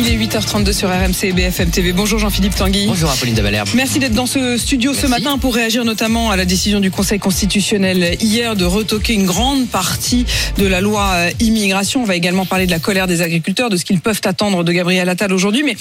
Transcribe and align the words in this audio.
Il 0.00 0.08
est 0.08 0.16
8h32 0.16 0.72
sur 0.72 0.88
RMC 0.88 1.24
et 1.24 1.32
BFM 1.32 1.70
TV. 1.70 1.92
Bonjour 1.92 2.20
Jean-Philippe 2.20 2.54
Tanguy. 2.54 2.86
Bonjour 2.86 3.10
Apolline 3.10 3.34
de 3.34 3.42
Malherbe. 3.42 3.68
Merci 3.74 3.98
d'être 3.98 4.12
dans 4.12 4.26
ce 4.26 4.56
studio 4.56 4.94
ce 4.94 5.08
matin 5.08 5.38
pour 5.38 5.52
réagir 5.52 5.84
notamment 5.84 6.30
à 6.30 6.36
la 6.36 6.44
décision 6.44 6.78
du 6.78 6.92
Conseil 6.92 7.18
constitutionnel 7.18 8.16
hier 8.20 8.54
de 8.54 8.64
retoquer 8.64 9.14
une 9.14 9.26
grande 9.26 9.66
partie 9.66 10.24
de 10.56 10.68
la 10.68 10.80
loi 10.80 11.10
euh, 11.14 11.30
immigration. 11.40 12.02
On 12.02 12.04
va 12.04 12.14
également 12.14 12.46
parler 12.46 12.66
de 12.66 12.70
la 12.70 12.78
colère 12.78 13.08
des 13.08 13.22
agriculteurs, 13.22 13.70
de 13.70 13.76
ce 13.76 13.84
qu'ils 13.84 14.00
peuvent 14.00 14.20
attendre 14.22 14.62
de 14.62 14.70
Gabriel 14.70 15.08
Attal 15.08 15.32
aujourd'hui. 15.32 15.64
Mais, 15.64 15.74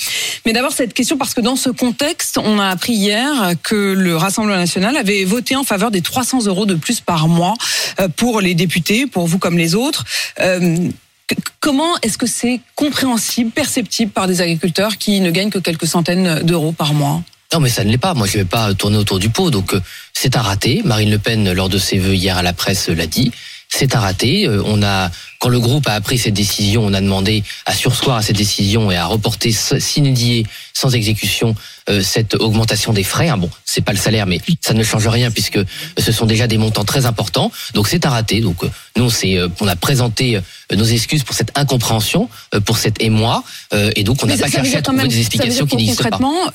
mais 0.48 0.54
d'abord 0.54 0.72
cette 0.72 0.96
question 0.96 1.18
parce 1.18 1.36
que 1.36 1.42
dans 1.42 1.56
ce 1.56 1.70
contexte, 1.70 2.40
on 2.40 2.58
a 2.58 2.70
appris 2.70 2.94
hier 2.94 3.52
que 3.62 3.94
le 3.96 4.18
Rassemblement 4.18 4.58
national 4.58 4.98
avait 4.98 5.26
voté 5.26 5.56
en 5.56 5.64
faveur 5.64 5.92
des 5.92 6.02
300 6.02 6.48
euros 6.48 6.66
de 6.66 6.74
plus 6.74 7.02
par 7.02 7.28
mois 7.28 7.54
euh, 8.00 8.08
pour 8.08 8.42
les 8.42 8.56
députés, 8.56 9.06
pour 9.06 9.28
vous 9.28 9.38
comme 9.38 9.60
les 9.60 9.76
autres. 9.76 10.06
Euh, 10.42 10.90
Comment 11.60 11.98
est-ce 12.02 12.18
que 12.18 12.28
c'est 12.28 12.62
compréhensible, 12.76 13.52
perceptible 13.52 14.12
par 14.12 14.28
des 14.28 14.42
agriculteurs 14.42 14.98
qui 14.98 15.20
ne 15.20 15.32
gagnent 15.32 15.50
que 15.50 15.60
quelques 15.60 15.88
centaines 15.88 16.44
d'euros 16.44 16.72
par 16.72 16.94
mois? 16.94 17.22
Non 17.54 17.60
mais 17.60 17.70
ça 17.70 17.84
ne 17.84 17.90
l'est 17.90 17.98
pas, 17.98 18.14
moi 18.14 18.28
je 18.28 18.38
vais 18.38 18.46
pas 18.46 18.74
tourner 18.74 18.98
autour 18.98 19.20
du 19.20 19.30
pot, 19.30 19.52
donc 19.52 19.74
euh, 19.74 19.82
c'est 20.14 20.36
un 20.36 20.42
raté. 20.42 20.82
Marine 20.84 21.10
Le 21.10 21.18
Pen, 21.18 21.52
lors 21.54 21.70
de 21.70 21.78
ses 21.78 21.98
vœux 21.98 22.14
hier 22.14 22.38
à 22.38 22.44
la 22.44 22.54
presse, 22.54 22.90
l'a 22.90 23.08
dit. 23.08 23.32
C'est 23.70 23.96
un 23.96 24.00
raté. 24.00 24.48
Euh, 24.48 24.62
On 24.66 24.82
a, 24.84 25.12
quand 25.40 25.50
le 25.50 25.60
groupe 25.60 25.88
a 25.88 26.00
pris 26.02 26.18
cette 26.18 26.34
décision, 26.34 26.84
on 26.86 26.94
a 26.94 27.02
demandé 27.02 27.44
à 27.66 27.74
sursoir 27.74 28.18
à 28.18 28.22
cette 28.22 28.38
décision 28.38 28.92
et 28.92 28.96
à 28.96 29.06
reporter 29.06 29.52
sine 29.52 30.14
die, 30.14 30.46
sans 30.74 30.94
exécution, 30.96 31.56
euh, 31.90 32.02
cette 32.02 32.36
augmentation 32.36 32.94
des 32.94 33.04
frais. 33.04 33.30
Hein, 33.30 33.38
bon, 33.38 33.50
c'est 33.66 33.82
pas 33.82 33.94
le 33.94 33.98
salaire, 33.98 34.26
mais 34.26 34.40
ça 34.62 34.74
ne 34.74 34.84
change 34.84 35.08
rien 35.08 35.32
puisque 35.32 35.60
ce 35.98 36.12
sont 36.12 36.26
déjà 36.26 36.48
des 36.48 36.58
montants 36.58 36.86
très 36.86 37.06
importants. 37.06 37.52
Donc 37.74 37.88
c'est 37.88 38.06
un 38.06 38.10
raté. 38.10 38.42
Donc 38.42 38.64
euh, 38.64 38.70
nous, 38.96 39.10
c'est, 39.10 39.38
euh, 39.38 39.48
on 39.62 39.68
a 39.68 39.76
présenté 39.76 40.40
nos 40.76 40.84
excuses 40.86 41.24
pour 41.24 41.36
cette 41.36 41.58
incompréhension, 41.58 42.30
pour 42.66 42.78
cet 42.78 43.02
émoi, 43.02 43.44
et 43.96 44.04
donc 44.04 44.22
on 44.22 44.26
n'a 44.28 44.36
pas 44.36 44.50
cherché 44.50 44.76
à 44.76 44.82
trouver 44.82 44.98
même- 45.04 45.08
des 45.08 45.20
explications 45.20 45.66
qui 45.66 45.78
n'existent 45.78 46.04
pas. 46.10 46.18
Concrètement, 46.18 46.52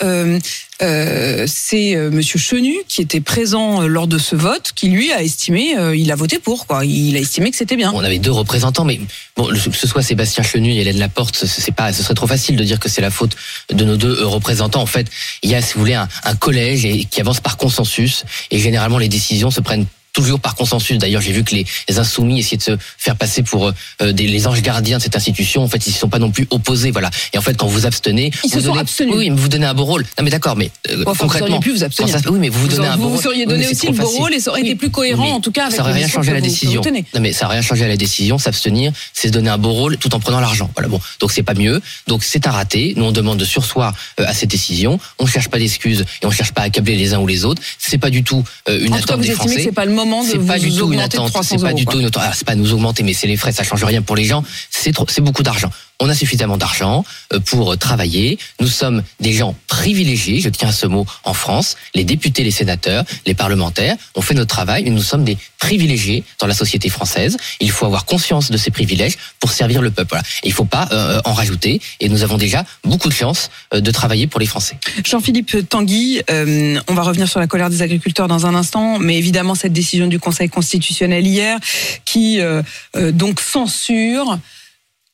euh, 0.83 1.47
c'est 1.47 1.95
euh, 1.95 2.11
Monsieur 2.11 2.39
Chenu 2.39 2.75
qui 2.89 3.01
était 3.01 3.21
présent 3.21 3.83
euh, 3.83 3.87
lors 3.87 4.07
de 4.07 4.19
ce 4.19 4.35
vote, 4.35 4.73
qui 4.75 4.89
lui 4.89 5.13
a 5.13 5.23
estimé, 5.23 5.75
il 5.95 6.11
a 6.11 6.15
voté 6.17 6.39
pour 6.39 6.67
quoi. 6.67 6.85
Il 6.85 7.17
a 7.17 7.21
estimé 7.21 7.51
que 7.51 7.57
c'était 7.57 7.77
bien. 7.77 7.93
On 7.95 8.03
avait 8.05 8.19
deux 8.19 8.33
représentants, 8.33 8.72
mais 8.85 9.01
bon, 9.37 9.47
que 9.47 9.57
ce 9.77 9.87
soit 9.87 10.03
Sébastien 10.03 10.43
Chenu 10.43 10.73
et 10.73 10.81
Hélène 10.81 10.99
Laporte, 10.99 11.37
ce- 11.37 11.47
c'est 11.47 11.73
pas, 11.73 11.93
ce 11.93 12.03
serait 12.03 12.15
trop 12.15 12.27
facile 12.27 12.57
de 12.57 12.65
dire 12.65 12.81
que 12.81 12.89
c'est 12.89 13.01
la 13.03 13.11
faute 13.11 13.37
de 13.73 13.85
nos 13.85 13.97
deux 13.97 14.21
euh, 14.21 14.27
représentants. 14.27 14.83
En 14.83 14.87
fait, 14.87 15.07
il 15.43 15.51
y 15.51 15.55
a, 15.55 15.63
si 15.63 15.75
vous 15.75 15.81
voulez, 15.81 15.95
un, 15.95 16.09
collège 16.41 16.87
qui 17.11 17.21
avance 17.21 17.41
par 17.41 17.57
consensus, 17.57 18.25
et 18.51 18.59
généralement 18.59 18.99
les 18.99 19.09
décisions 19.09 19.51
se 19.51 19.61
prennent 19.61 19.87
toujours 20.13 20.41
par 20.41 20.55
consensus. 20.55 20.99
D'ailleurs, 20.99 21.23
j'ai 21.23 21.33
vu 21.33 21.43
que 21.45 21.55
les, 21.55 21.67
les 21.89 21.99
insoumis 21.99 22.39
essayaient 22.41 22.57
de 22.59 22.63
se 22.63 22.77
faire 22.99 23.17
passer 23.17 23.43
pour 23.43 23.73
euh, 24.03 24.13
des, 24.13 24.27
les 24.27 24.47
anges 24.47 24.63
gardiens 24.63 24.99
de 24.99 25.03
cette 25.03 25.17
institution. 25.17 25.63
En 25.63 25.69
fait, 25.69 25.87
ils 25.87 25.91
ne 25.91 25.95
sont 25.97 26.09
pas 26.09 26.19
non 26.19 26.31
plus 26.31 26.47
opposés, 26.51 26.91
voilà. 26.91 27.11
Et 27.33 27.39
en 27.39 27.43
fait, 27.43 27.57
quand 27.57 27.67
vous 27.67 27.87
abstenez, 27.87 28.31
Ils 28.45 28.51
se 28.51 28.55
vous 28.57 28.61
sont 28.61 28.69
donnez, 28.69 28.81
abstenus. 28.81 29.15
Oui, 29.17 29.31
mais 29.31 29.37
vous 29.41 29.49
donnez 29.49 29.67
un 29.67 29.75
beau 29.75 29.85
rôle. 29.85 30.03
Non, 30.19 30.25
mais 30.25 30.31
d'accord, 30.31 30.57
mais 30.57 30.71
euh, 30.91 31.03
Enfin, 31.07 31.13
vous 31.13 31.19
concrètement, 31.21 31.57
auriez 31.57 31.61
pu 31.61 31.73
vous 31.73 31.85
abstenir. 31.85 32.19
ça- 32.21 32.31
oui, 32.31 32.39
mais 32.39 32.49
vous 32.49 32.61
vous 32.61 32.67
Vous, 32.69 32.77
donnez 32.77 32.89
un 32.89 32.97
beau 32.97 33.05
vous 33.05 33.09
rôle. 33.15 33.23
seriez 33.23 33.45
Oui, 33.47 33.53
donné 33.53 33.69
aussi 33.69 33.87
le 33.87 33.93
beau 33.95 34.09
rôle 34.09 34.35
et 34.35 34.41
ça 34.41 34.51
aurait 34.51 34.61
Oui. 34.63 34.69
été 34.69 34.77
plus 34.77 34.91
cohérent 34.91 35.31
en 35.33 35.41
tout 35.41 35.51
cas 35.51 35.65
avec 35.65 35.77
ça 35.77 35.83
aurait 35.83 35.93
rien 35.95 36.09
changé 36.09 36.31
à 36.31 36.35
la 36.35 36.41
vous- 36.41 36.47
décision. 36.47 36.83
vous. 36.83 36.91
Non 37.15 37.21
mais 37.21 37.33
ça 37.33 37.47
aurait 37.47 37.55
rien 37.57 37.63
changé 37.63 37.85
à 37.85 37.89
la 37.89 37.97
décision. 37.97 38.39
S'abstenir, 38.39 38.93
c'est 39.15 39.29
se 39.29 39.33
donner 39.33 39.51
un 39.51 39.59
beau 39.59 39.73
rôle 39.73 39.97
tout 39.99 40.15
en 40.15 40.21
prenant 40.21 40.41
l'argent. 40.41 40.71
Voilà 40.77 40.89
bon. 40.89 41.01
Donc 41.21 41.33
c'est 41.33 41.43
pas 41.43 41.55
mieux. 41.55 41.81
Donc 42.07 42.23
c'est 42.23 42.47
un 42.47 42.51
raté. 42.51 42.93
Nous 42.97 43.05
on 43.05 43.13
demande 43.13 43.39
de 43.39 43.45
sursoir 43.45 43.95
euh, 44.21 44.25
à 44.27 44.35
cette 44.35 44.51
décision. 44.51 44.99
On 45.19 45.27
cherche 45.27 45.49
pas 45.49 45.59
d'excuses 45.59 46.05
et 46.23 46.27
on 46.27 46.31
cherche 46.31 46.53
pas 46.53 46.63
à 46.63 46.65
accabler 46.67 46.97
les 46.97 47.15
uns 47.15 47.19
ou 47.19 47.27
les 47.27 47.45
autres. 47.45 47.63
C'est 47.79 47.99
pas 47.99 48.11
du 48.11 48.23
tout 48.23 48.45
euh, 48.69 48.85
une 48.85 48.95
attente 48.95 49.19
vous 49.19 49.25
des 49.25 49.33
Français. 49.33 49.71
C'est 50.03 50.05
pas 50.05 50.05
le 50.05 50.11
moment 50.11 50.25
de 50.25 50.39
vous 50.39 50.47
pas 50.47 50.59
du 50.59 50.71
tout 50.77 50.93
une 50.93 50.99
de 50.99 51.03
attente. 51.05 51.31
300 51.31 51.57
C'est 51.59 51.65
pas 51.65 51.73
du 51.73 51.85
quoi. 51.85 51.93
tout 51.95 52.01
une 52.01 52.07
attente. 52.07 52.23
Alors, 52.23 52.35
c'est 52.35 52.47
pas 52.47 52.55
nous 52.55 52.73
augmenter, 52.73 53.03
mais 53.03 53.13
c'est 53.13 53.27
les 53.27 53.37
frais. 53.37 53.53
Ça 53.53 53.63
change 53.65 53.85
rien 53.85 54.03
pour 54.03 54.17
les 54.17 54.25
gens. 54.25 54.43
C'est 54.71 54.93
trop, 54.93 55.07
c'est 55.09 55.21
beaucoup 55.21 55.43
d'argent. 55.43 55.71
On 56.03 56.09
a 56.09 56.15
suffisamment 56.17 56.57
d'argent 56.57 57.05
euh, 57.33 57.39
pour 57.39 57.73
euh, 57.73 57.77
travailler. 57.77 58.37
Nous 58.61 58.67
sommes 58.67 59.05
des 59.21 59.33
gens 59.33 59.55
privilégiés. 59.69 60.41
Je 60.41 60.49
tiens 60.49 60.71
à 60.71 60.73
ce 60.73 60.87
mot 60.87 61.07
en 61.23 61.33
France. 61.33 61.77
Les 61.95 62.03
députés, 62.03 62.43
les 62.43 62.51
sénateurs, 62.51 63.05
les 63.25 63.35
parlementaires. 63.35 63.97
On 64.17 64.21
fait 64.21 64.35
notre 64.35 64.53
travail. 64.53 64.91
Nous 64.91 65.01
sommes 65.01 65.23
des 65.23 65.39
privilégiés 65.59 66.25
dans 66.41 66.49
la 66.49 66.55
société 66.55 66.89
française. 66.89 67.37
Il 67.61 67.71
faut 67.71 67.87
avoir 67.87 68.05
conscience 68.05 68.51
de 68.51 68.57
ces 68.57 68.73
privilèges 68.73 69.17
pour 69.39 69.53
servir 69.53 69.81
le 69.81 69.93
peuple. 69.93 70.19
Il 70.43 70.53
faut 70.53 70.65
pas 70.65 70.89
euh, 70.91 71.21
en 71.25 71.35
rajouter. 71.35 71.81
Et 72.01 72.09
nous 72.09 72.25
avons 72.25 72.37
déjà 72.37 72.65
beaucoup 72.83 73.09
de 73.09 73.15
chance 73.15 73.51
euh, 73.73 73.81
de 73.81 73.91
travailler 73.93 74.27
pour 74.27 74.41
les 74.41 74.47
Français. 74.47 74.77
Jean-Philippe 75.05 75.69
Tanguy, 75.69 76.21
euh, 76.31 76.81
on 76.89 76.95
va 76.95 77.03
revenir 77.03 77.29
sur 77.29 77.39
la 77.39 77.47
colère 77.47 77.71
des 77.71 77.83
agriculteurs 77.83 78.27
dans 78.27 78.47
un 78.47 78.55
instant, 78.55 78.99
mais 78.99 79.17
évidemment 79.17 79.55
cette 79.55 79.73
décision 79.73 80.09
du 80.09 80.19
Conseil 80.19 80.49
constitutionnel 80.49 81.27
hier 81.27 81.59
qui 82.05 82.41
euh, 82.41 82.63
euh, 82.97 83.13
donc 83.13 83.41
censure 83.41 84.39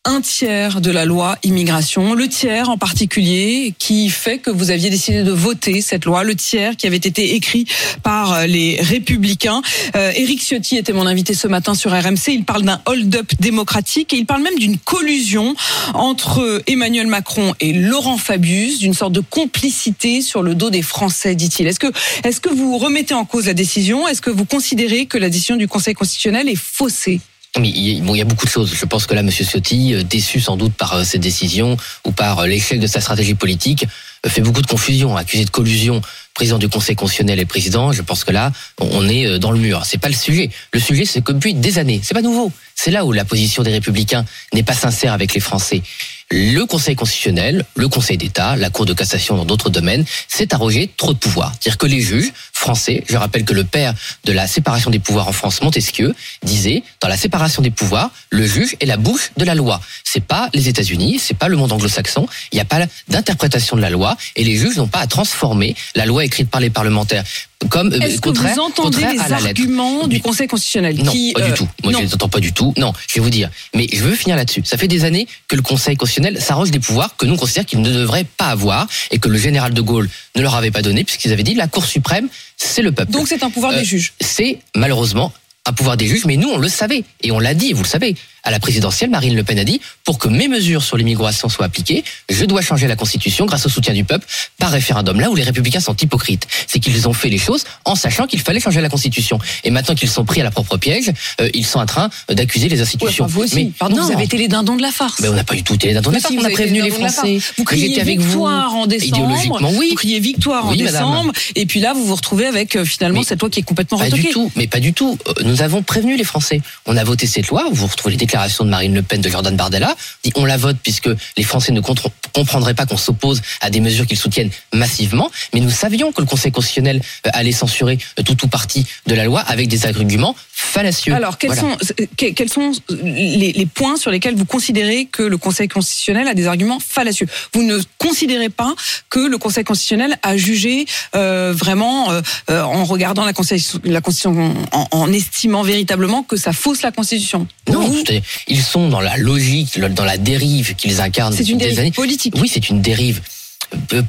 un 0.08 0.22
tiers 0.22 0.80
de 0.80 0.90
la 0.90 1.04
loi 1.04 1.36
immigration, 1.42 2.14
le 2.14 2.28
tiers 2.28 2.70
en 2.70 2.78
particulier 2.78 3.74
qui 3.78 4.08
fait 4.08 4.38
que 4.38 4.50
vous 4.50 4.70
aviez 4.70 4.88
décidé 4.88 5.22
de 5.22 5.32
voter 5.32 5.82
cette 5.82 6.06
loi, 6.06 6.24
le 6.24 6.34
tiers 6.34 6.76
qui 6.78 6.86
avait 6.86 6.96
été 6.96 7.34
écrit 7.34 7.66
par 8.02 8.32
euh, 8.32 8.46
les 8.46 8.80
républicains. 8.80 9.60
Euh, 9.96 10.10
Éric 10.16 10.40
Ciotti 10.40 10.78
était 10.78 10.94
mon 10.94 11.06
invité 11.06 11.34
ce 11.34 11.46
matin 11.46 11.74
sur 11.74 11.90
RMC, 11.90 12.28
il 12.28 12.44
parle 12.44 12.62
d'un 12.62 12.80
hold-up 12.86 13.32
démocratique 13.38 14.14
et 14.14 14.16
il 14.16 14.24
parle 14.24 14.42
même 14.42 14.58
d'une 14.58 14.78
collusion 14.78 15.54
entre 15.92 16.62
Emmanuel 16.66 17.06
Macron 17.06 17.54
et 17.60 17.74
Laurent 17.74 18.16
Fabius, 18.16 18.78
d'une 18.78 18.94
sorte 18.94 19.12
de 19.12 19.20
complicité 19.20 20.22
sur 20.22 20.42
le 20.42 20.54
dos 20.54 20.70
des 20.70 20.82
Français, 20.82 21.34
dit-il. 21.34 21.66
Est-ce 21.66 21.80
que, 21.80 21.92
est-ce 22.24 22.40
que 22.40 22.48
vous 22.48 22.78
remettez 22.78 23.12
en 23.12 23.26
cause 23.26 23.46
la 23.46 23.54
décision? 23.54 24.08
Est-ce 24.08 24.22
que 24.22 24.30
vous 24.30 24.46
considérez 24.46 25.04
que 25.04 25.18
la 25.18 25.28
décision 25.28 25.56
du 25.56 25.68
Conseil 25.68 25.92
constitutionnel 25.92 26.48
est 26.48 26.56
faussée? 26.56 27.20
Mais 27.58 27.68
il 27.70 27.78
y, 27.88 27.98
a- 28.00 28.04
bon, 28.04 28.14
il 28.14 28.18
y 28.18 28.20
a 28.20 28.24
beaucoup 28.24 28.44
de 28.46 28.50
choses. 28.50 28.72
Je 28.74 28.84
pense 28.84 29.06
que 29.06 29.14
là, 29.14 29.22
Monsieur 29.22 29.44
Ciotti, 29.44 29.94
euh, 29.94 30.02
déçu 30.02 30.40
sans 30.40 30.56
doute 30.56 30.74
par 30.74 30.92
euh, 30.94 31.04
cette 31.04 31.22
décision 31.22 31.76
ou 32.04 32.12
par 32.12 32.40
euh, 32.40 32.46
l'échec 32.46 32.78
de 32.78 32.86
sa 32.86 33.00
stratégie 33.00 33.34
politique, 33.34 33.86
euh, 34.26 34.28
fait 34.28 34.42
beaucoup 34.42 34.60
de 34.62 34.66
confusion, 34.66 35.16
accusé 35.16 35.44
de 35.44 35.50
collusion. 35.50 36.00
Président 36.34 36.58
du 36.58 36.68
Conseil 36.68 36.94
constitutionnel 36.94 37.40
et 37.40 37.46
président, 37.46 37.90
je 37.92 38.02
pense 38.02 38.22
que 38.22 38.30
là, 38.30 38.52
on- 38.80 39.08
est 39.08 39.26
euh, 39.26 39.38
dans 39.38 39.50
le 39.50 39.58
mur. 39.58 39.82
C'est 39.86 39.98
pas 39.98 40.08
le 40.08 40.14
sujet. 40.14 40.50
Le 40.72 40.78
sujet, 40.78 41.04
c'est 41.04 41.22
que 41.22 41.32
depuis 41.32 41.54
des 41.54 41.78
années, 41.78 42.00
c'est 42.02 42.14
pas 42.14 42.22
nouveau. 42.22 42.52
C'est 42.80 42.92
là 42.92 43.04
où 43.04 43.10
la 43.10 43.24
position 43.24 43.64
des 43.64 43.72
Républicains 43.72 44.24
n'est 44.54 44.62
pas 44.62 44.72
sincère 44.72 45.12
avec 45.12 45.34
les 45.34 45.40
Français. 45.40 45.82
Le 46.30 46.64
Conseil 46.64 46.94
constitutionnel, 46.94 47.64
le 47.74 47.88
Conseil 47.88 48.18
d'État, 48.18 48.54
la 48.54 48.70
Cour 48.70 48.86
de 48.86 48.92
cassation 48.92 49.36
dans 49.36 49.44
d'autres 49.44 49.68
domaines, 49.68 50.04
s'est 50.28 50.54
arrogé 50.54 50.88
trop 50.96 51.12
de 51.12 51.18
pouvoir. 51.18 51.52
C'est-à-dire 51.58 51.76
que 51.78 51.86
les 51.86 52.00
juges 52.00 52.32
français, 52.52 53.02
je 53.08 53.16
rappelle 53.16 53.44
que 53.44 53.52
le 53.52 53.64
père 53.64 53.94
de 54.24 54.32
la 54.32 54.46
séparation 54.46 54.90
des 54.90 55.00
pouvoirs 55.00 55.26
en 55.26 55.32
France, 55.32 55.60
Montesquieu, 55.60 56.14
disait, 56.44 56.84
dans 57.00 57.08
la 57.08 57.16
séparation 57.16 57.62
des 57.62 57.72
pouvoirs, 57.72 58.12
le 58.30 58.46
juge 58.46 58.76
est 58.78 58.86
la 58.86 58.96
bouche 58.96 59.32
de 59.36 59.44
la 59.44 59.56
loi. 59.56 59.80
C'est 60.04 60.24
pas 60.24 60.48
les 60.54 60.68
États-Unis, 60.68 61.18
c'est 61.18 61.36
pas 61.36 61.48
le 61.48 61.56
monde 61.56 61.72
anglo-saxon, 61.72 62.28
il 62.52 62.56
n'y 62.56 62.60
a 62.60 62.64
pas 62.64 62.86
d'interprétation 63.08 63.76
de 63.76 63.82
la 63.82 63.90
loi, 63.90 64.16
et 64.36 64.44
les 64.44 64.56
juges 64.56 64.76
n'ont 64.76 64.86
pas 64.86 65.00
à 65.00 65.08
transformer 65.08 65.74
la 65.96 66.06
loi 66.06 66.24
écrite 66.24 66.48
par 66.48 66.60
les 66.60 66.70
parlementaires 66.70 67.24
comme 67.70 67.92
euh, 67.92 67.98
Est-ce 68.00 68.16
que 68.20 68.28
contraire, 68.28 68.54
vous 68.54 68.60
entendez 68.60 69.04
les 69.12 69.32
arguments 69.32 70.06
du 70.06 70.16
Du- 70.16 70.22
Conseil 70.22 70.46
constitutionnel 70.46 70.96
Non, 71.02 71.10
qui, 71.10 71.32
pas 71.32 71.40
euh, 71.40 71.48
du 71.48 71.54
tout. 71.54 71.68
Moi, 71.82 71.92
non. 71.92 71.98
je 71.98 72.04
les 72.04 72.14
entends 72.14 72.28
pas 72.28 72.38
du 72.38 72.52
tout. 72.52 72.72
Non, 72.76 72.92
je 73.08 73.14
vais 73.16 73.20
vous 73.20 73.30
dire. 73.30 73.50
Mais 73.74 73.86
je 73.92 74.02
veux 74.04 74.14
finir 74.14 74.36
là-dessus. 74.36 74.62
Ça 74.64 74.76
fait 74.78 74.86
des 74.86 75.04
années 75.04 75.26
que 75.48 75.56
le 75.56 75.62
Conseil 75.62 75.96
constitutionnel 75.96 76.40
s'arroge 76.40 76.70
des 76.70 76.78
pouvoirs 76.78 77.16
que 77.16 77.26
nous 77.26 77.34
on 77.34 77.36
considère 77.36 77.66
qu'il 77.66 77.80
ne 77.80 77.90
devrait 77.92 78.24
pas 78.36 78.46
avoir 78.46 78.86
et 79.10 79.18
que 79.18 79.28
le 79.28 79.38
général 79.38 79.74
de 79.74 79.80
Gaulle 79.80 80.08
ne 80.36 80.42
leur 80.42 80.54
avait 80.54 80.70
pas 80.70 80.82
donné 80.82 81.02
puisqu'ils 81.04 81.32
avaient 81.32 81.42
dit 81.42 81.54
la 81.54 81.66
Cour 81.66 81.84
suprême, 81.84 82.28
c'est 82.56 82.82
le 82.82 82.92
peuple. 82.92 83.10
Donc 83.12 83.26
c'est 83.28 83.42
un 83.42 83.50
pouvoir 83.50 83.72
Euh, 83.72 83.78
des 83.80 83.84
juges. 83.84 84.12
c'est 84.20 84.60
malheureusement 84.76 85.32
un 85.68 85.72
pouvoir 85.72 85.96
des 85.96 86.06
juges, 86.06 86.24
mais 86.24 86.36
nous 86.36 86.48
on 86.48 86.58
le 86.58 86.68
savait 86.68 87.04
et 87.22 87.30
on 87.30 87.38
l'a 87.38 87.54
dit, 87.54 87.72
vous 87.72 87.82
le 87.82 87.88
savez. 87.88 88.14
À 88.44 88.50
la 88.50 88.60
présidentielle, 88.60 89.10
Marine 89.10 89.34
Le 89.36 89.42
Pen 89.42 89.58
a 89.58 89.64
dit 89.64 89.78
pour 90.04 90.18
que 90.18 90.28
mes 90.28 90.48
mesures 90.48 90.82
sur 90.82 90.96
l'immigration 90.96 91.50
soient 91.50 91.66
appliquées, 91.66 92.02
je 92.30 92.44
dois 92.46 92.62
changer 92.62 92.86
la 92.86 92.96
Constitution 92.96 93.44
grâce 93.44 93.66
au 93.66 93.68
soutien 93.68 93.92
du 93.92 94.04
peuple 94.04 94.26
par 94.58 94.70
référendum. 94.70 95.20
Là 95.20 95.28
où 95.30 95.34
les 95.34 95.42
Républicains 95.42 95.80
sont 95.80 95.94
hypocrites, 95.96 96.46
c'est 96.66 96.78
qu'ils 96.78 97.06
ont 97.08 97.12
fait 97.12 97.28
les 97.28 97.36
choses 97.36 97.64
en 97.84 97.94
sachant 97.94 98.26
qu'il 98.26 98.40
fallait 98.40 98.60
changer 98.60 98.80
la 98.80 98.88
Constitution. 98.88 99.38
Et 99.64 99.70
maintenant 99.70 99.94
qu'ils 99.94 100.08
sont 100.08 100.24
pris 100.24 100.40
à 100.40 100.44
la 100.44 100.50
propre 100.50 100.78
piège, 100.78 101.10
euh, 101.42 101.50
ils 101.52 101.66
sont 101.66 101.80
en 101.80 101.84
train 101.84 102.08
d'accuser 102.30 102.68
les 102.70 102.76
Ouais, 102.76 102.82
institutions. 102.82 103.24
enfin, 103.26 103.34
vous 103.34 103.42
aussi. 103.42 103.54
Mais 103.56 103.70
Pardon, 103.78 103.96
non. 103.96 104.04
vous 104.06 104.12
avez 104.12 104.24
été 104.24 104.38
les 104.38 104.48
dindons 104.48 104.76
de 104.76 104.82
la 104.82 104.92
farce. 104.92 105.20
Mais 105.20 105.28
on 105.28 105.34
n'a 105.34 105.44
pas 105.44 105.56
eu 105.56 105.62
tout 105.62 105.74
été 105.74 105.92
dans 105.92 106.00
Mais 106.10 106.12
la 106.12 106.20
si, 106.20 106.22
farce. 106.22 106.34
vous 106.36 106.40
On 106.42 106.46
a 106.46 106.50
prévenu 106.50 106.80
les 106.80 106.88
la 106.90 106.94
Français. 107.10 107.38
Vous 107.58 107.64
criez 107.64 108.00
avec 108.00 108.18
victoire 108.20 108.70
vous. 108.70 108.76
en 108.78 108.86
décembre. 108.86 109.18
Idéologiquement, 109.18 109.70
oui. 109.74 109.88
Vous 109.90 109.96
criez 109.96 110.20
victoire 110.20 110.64
en 110.64 110.70
madame. 110.70 110.86
décembre. 110.86 111.32
Et 111.56 111.66
puis 111.66 111.80
là, 111.80 111.92
vous 111.92 112.04
vous 112.06 112.14
retrouvez 112.14 112.46
avec 112.46 112.76
euh, 112.76 112.84
finalement 112.86 113.18
Mais 113.18 113.24
cette 113.26 113.40
loi 113.40 113.50
qui 113.50 113.60
est 113.60 113.64
complètement 113.64 113.98
Pas 113.98 114.04
retoquée. 114.04 114.22
du 114.22 114.28
tout, 114.30 114.50
mais 114.56 114.68
pas 114.68 114.80
du 114.80 114.94
tout. 114.94 115.18
Euh, 115.28 115.32
Nous 115.44 115.57
avons 115.62 115.82
prévenu 115.82 116.16
les 116.16 116.24
Français. 116.24 116.60
On 116.86 116.96
a 116.96 117.04
voté 117.04 117.26
cette 117.26 117.48
loi. 117.48 117.66
Vous 117.72 117.86
retrouvez 117.86 118.12
les 118.12 118.18
déclarations 118.18 118.64
de 118.64 118.70
Marine 118.70 118.94
Le 118.94 119.02
Pen, 119.02 119.20
de 119.20 119.28
Jordan 119.28 119.56
Bardella. 119.56 119.94
Dit 120.24 120.32
on 120.36 120.44
la 120.44 120.56
vote 120.56 120.76
puisque 120.82 121.08
les 121.36 121.42
Français 121.42 121.72
ne 121.72 121.80
comprendraient 121.80 122.74
pas 122.74 122.86
qu'on 122.86 122.96
s'oppose 122.96 123.42
à 123.60 123.70
des 123.70 123.80
mesures 123.80 124.06
qu'ils 124.06 124.18
soutiennent 124.18 124.50
massivement. 124.72 125.30
Mais 125.54 125.60
nous 125.60 125.70
savions 125.70 126.12
que 126.12 126.20
le 126.20 126.26
Conseil 126.26 126.52
constitutionnel 126.52 127.00
euh, 127.26 127.30
allait 127.32 127.52
censurer 127.52 127.98
euh, 128.18 128.22
tout 128.22 128.44
ou 128.44 128.48
partie 128.48 128.86
de 129.06 129.14
la 129.14 129.24
loi 129.24 129.40
avec 129.40 129.68
des 129.68 129.86
arguments 129.86 130.36
fallacieux. 130.58 131.14
Alors, 131.14 131.38
quels, 131.38 131.52
Voilà. 131.52 131.76
sont, 131.78 131.94
que- 132.16 132.30
quels 132.32 132.48
sont 132.50 132.72
les, 133.02 133.52
les 133.52 133.66
points 133.66 133.96
sur 133.96 134.10
lesquels 134.10 134.34
vous 134.34 134.44
considérez 134.44 135.06
que 135.06 135.22
le 135.22 135.36
Conseil 135.38 135.68
constitutionnel 135.68 136.26
a 136.28 136.34
des 136.34 136.46
arguments 136.46 136.80
fallacieux? 136.80 137.26
Vous 137.54 137.62
ne 137.62 137.78
considérez 137.98 138.48
pas 138.48 138.74
que 139.08 139.20
le 139.20 139.38
Conseil 139.38 139.64
constitutionnel 139.64 140.18
a 140.22 140.36
jugé 140.36 140.86
euh, 141.14 141.52
vraiment, 141.56 142.10
euh, 142.10 142.20
euh, 142.50 142.62
en 142.62 142.84
regardant 142.84 143.24
la, 143.24 143.32
Constitution, 143.32 144.54
en, 144.72 144.86
en 144.90 145.12
estimant 145.12 145.62
véritablement 145.62 146.22
que 146.22 146.36
ça 146.36 146.52
fausse 146.52 146.82
la 146.82 146.90
Constitution? 146.92 147.46
Non, 147.70 147.80
vous, 147.80 148.02
ils 148.48 148.62
sont 148.62 148.88
dans 148.88 149.00
la 149.00 149.16
logique, 149.16 149.78
dans 149.78 150.04
la 150.04 150.18
dérive 150.18 150.74
qu'ils 150.74 151.00
incarnent 151.00 151.32
c'est 151.34 151.48
une 151.48 151.58
des 151.58 151.64
dérive 151.66 151.78
années. 151.80 151.90
politique. 151.92 152.34
Oui, 152.36 152.50
c'est 152.52 152.68
une 152.68 152.82
dérive 152.82 153.20
euh, 153.20 153.37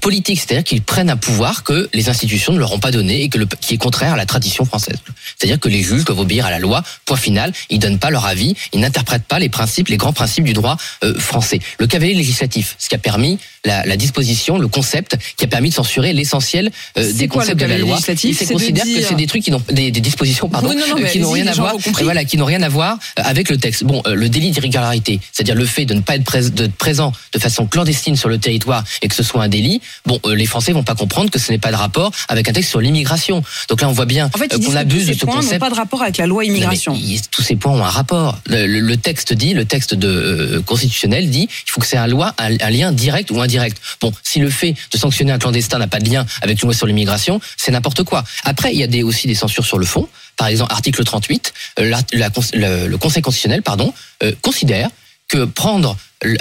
politique, 0.01 0.39
c'est-à-dire 0.39 0.63
qu'ils 0.63 0.81
prennent 0.81 1.09
un 1.09 1.17
pouvoir 1.17 1.63
que 1.63 1.89
les 1.93 2.09
institutions 2.09 2.53
ne 2.53 2.59
leur 2.59 2.71
ont 2.73 2.79
pas 2.79 2.91
donné 2.91 3.23
et 3.23 3.29
que 3.29 3.37
le, 3.37 3.45
qui 3.45 3.73
est 3.73 3.77
contraire 3.77 4.13
à 4.13 4.17
la 4.17 4.25
tradition 4.25 4.65
française. 4.65 4.97
C'est-à-dire 5.37 5.59
que 5.59 5.69
les 5.69 5.83
juges 5.83 6.05
doivent 6.05 6.19
obéir 6.19 6.45
à 6.45 6.51
la 6.51 6.59
loi, 6.59 6.83
point 7.05 7.17
final, 7.17 7.51
ils 7.69 7.79
donnent 7.79 7.99
pas 7.99 8.09
leur 8.09 8.25
avis, 8.25 8.55
ils 8.73 8.79
n'interprètent 8.79 9.23
pas 9.25 9.39
les 9.39 9.49
principes, 9.49 9.87
les 9.87 9.97
grands 9.97 10.13
principes 10.13 10.43
du 10.45 10.53
droit 10.53 10.77
euh, 11.03 11.17
français. 11.19 11.59
Le 11.79 11.87
cavalier 11.87 12.13
législatif, 12.13 12.75
ce 12.79 12.89
qui 12.89 12.95
a 12.95 12.99
permis 12.99 13.37
la, 13.65 13.85
la 13.85 13.97
disposition, 13.97 14.57
le 14.57 14.67
concept 14.69 15.17
qui 15.35 15.43
a 15.43 15.47
permis 15.47 15.69
de 15.69 15.73
censurer 15.75 16.13
l'essentiel 16.13 16.71
euh, 16.97 17.11
des 17.13 17.27
quoi, 17.27 17.41
concepts 17.41 17.59
de 17.59 17.65
la 17.65 17.77
loi. 17.77 17.97
C'est 18.33 18.45
considère 18.53 18.83
que 18.83 18.89
dire- 18.89 19.07
c'est 19.07 19.15
des 19.15 19.27
trucs 19.27 19.43
qui 19.43 19.51
n'ont 19.51 19.61
des, 19.71 19.91
des 19.91 19.99
dispositions 20.01 20.47
pardon 20.49 20.69
Oui, 20.69 20.75
non, 20.77 20.95
non, 20.95 21.03
euh, 21.03 21.07
qui 21.07 21.19
n'ont 21.19 21.31
rien 21.31 21.47
à 21.47 21.53
voir 21.53 21.75
euh, 21.75 21.91
voilà 22.03 22.23
qui 22.25 22.37
n'ont 22.37 22.45
rien 22.45 22.61
à 22.63 22.69
voir 22.69 22.97
euh, 23.19 23.23
avec 23.25 23.49
le 23.49 23.57
texte. 23.57 23.83
Bon, 23.83 24.01
euh, 24.07 24.15
le 24.15 24.29
délit 24.29 24.51
d'irrégularité, 24.51 25.19
c'est-à-dire 25.33 25.55
le 25.55 25.65
fait 25.65 25.85
de 25.85 25.93
ne 25.93 25.99
pas 26.01 26.15
être 26.15 26.23
prés- 26.23 26.49
de- 26.49 26.67
présent 26.67 27.11
de 27.33 27.39
façon 27.39 27.65
clandestine 27.65 28.15
sur 28.15 28.29
le 28.29 28.37
territoire 28.37 28.83
et 29.01 29.07
que 29.09 29.15
ce 29.15 29.23
soit 29.23 29.43
un 29.43 29.48
délit, 29.49 29.81
bon, 30.05 30.19
euh, 30.25 30.35
les 30.35 30.45
Français 30.45 30.71
vont 30.71 30.83
pas 30.83 30.95
comprendre 30.95 31.29
que 31.29 31.39
ce 31.39 31.51
n'est 31.51 31.57
pas 31.57 31.71
de 31.71 31.75
rapport 31.75 32.11
avec 32.29 32.47
un 32.47 32.53
texte 32.53 32.69
sur 32.69 32.79
l'immigration. 32.81 33.43
Donc 33.67 33.81
là, 33.81 33.89
on 33.89 33.91
voit 33.91 34.05
bien 34.05 34.29
En 34.33 34.37
fait, 34.37 34.53
euh, 34.53 34.57
qu'on 34.59 34.75
abuse 34.75 35.07
de 35.07 35.13
ce 35.13 35.25
points 35.25 35.35
concept. 35.35 35.59
pas 35.59 35.69
de 35.69 35.75
rapport 35.75 36.01
avec 36.01 36.17
la 36.17 36.25
loi 36.27 36.45
immigration. 36.45 36.93
Non, 36.93 36.99
mais 36.99 37.05
il- 37.05 37.21
tous 37.29 37.41
ces 37.41 37.55
points 37.55 37.73
ont 37.73 37.83
un 37.83 37.89
rapport. 37.89 38.39
Le, 38.47 38.65
le- 38.67 38.79
le 38.79 38.97
texte 38.97 39.33
dit, 39.33 39.53
le 39.53 39.65
texte 39.65 39.93
de 39.95 40.07
euh, 40.07 40.61
constitutionnel 40.61 41.29
dit, 41.29 41.49
il 41.67 41.71
faut 41.71 41.81
que 41.81 41.87
c'est 41.87 41.97
un 41.97 42.07
loi, 42.07 42.33
un, 42.37 42.55
un 42.59 42.69
lien 42.69 42.91
direct 42.91 43.31
ou 43.31 43.41
indirect. 43.41 43.77
Bon, 44.01 44.11
si 44.23 44.39
le 44.39 44.49
fait 44.49 44.75
de 44.91 44.97
sanctionner 44.97 45.31
un 45.31 45.39
clandestin 45.39 45.77
n'a 45.79 45.87
pas 45.87 45.99
de 45.99 46.09
lien 46.09 46.25
avec 46.41 46.61
une 46.61 46.67
loi 46.67 46.75
sur 46.75 46.87
l'immigration, 46.87 47.41
c'est 47.57 47.71
n'importe 47.71 48.03
quoi. 48.03 48.23
Après, 48.43 48.71
il 48.73 48.79
y 48.79 48.83
a 48.83 48.87
des, 48.87 49.03
aussi 49.03 49.27
des 49.27 49.35
censures 49.35 49.65
sur 49.65 49.77
le 49.79 49.85
fond. 49.85 50.07
Par 50.37 50.47
exemple, 50.47 50.71
article 50.71 51.03
38, 51.03 51.53
euh, 51.79 51.89
l'art- 51.89 52.03
la 52.13 52.29
cons- 52.29 52.41
le, 52.53 52.87
le 52.87 52.97
Conseil 52.97 53.21
constitutionnel, 53.21 53.61
pardon, 53.61 53.93
considère 54.41 54.89
que 55.29 55.45
prendre 55.45 55.95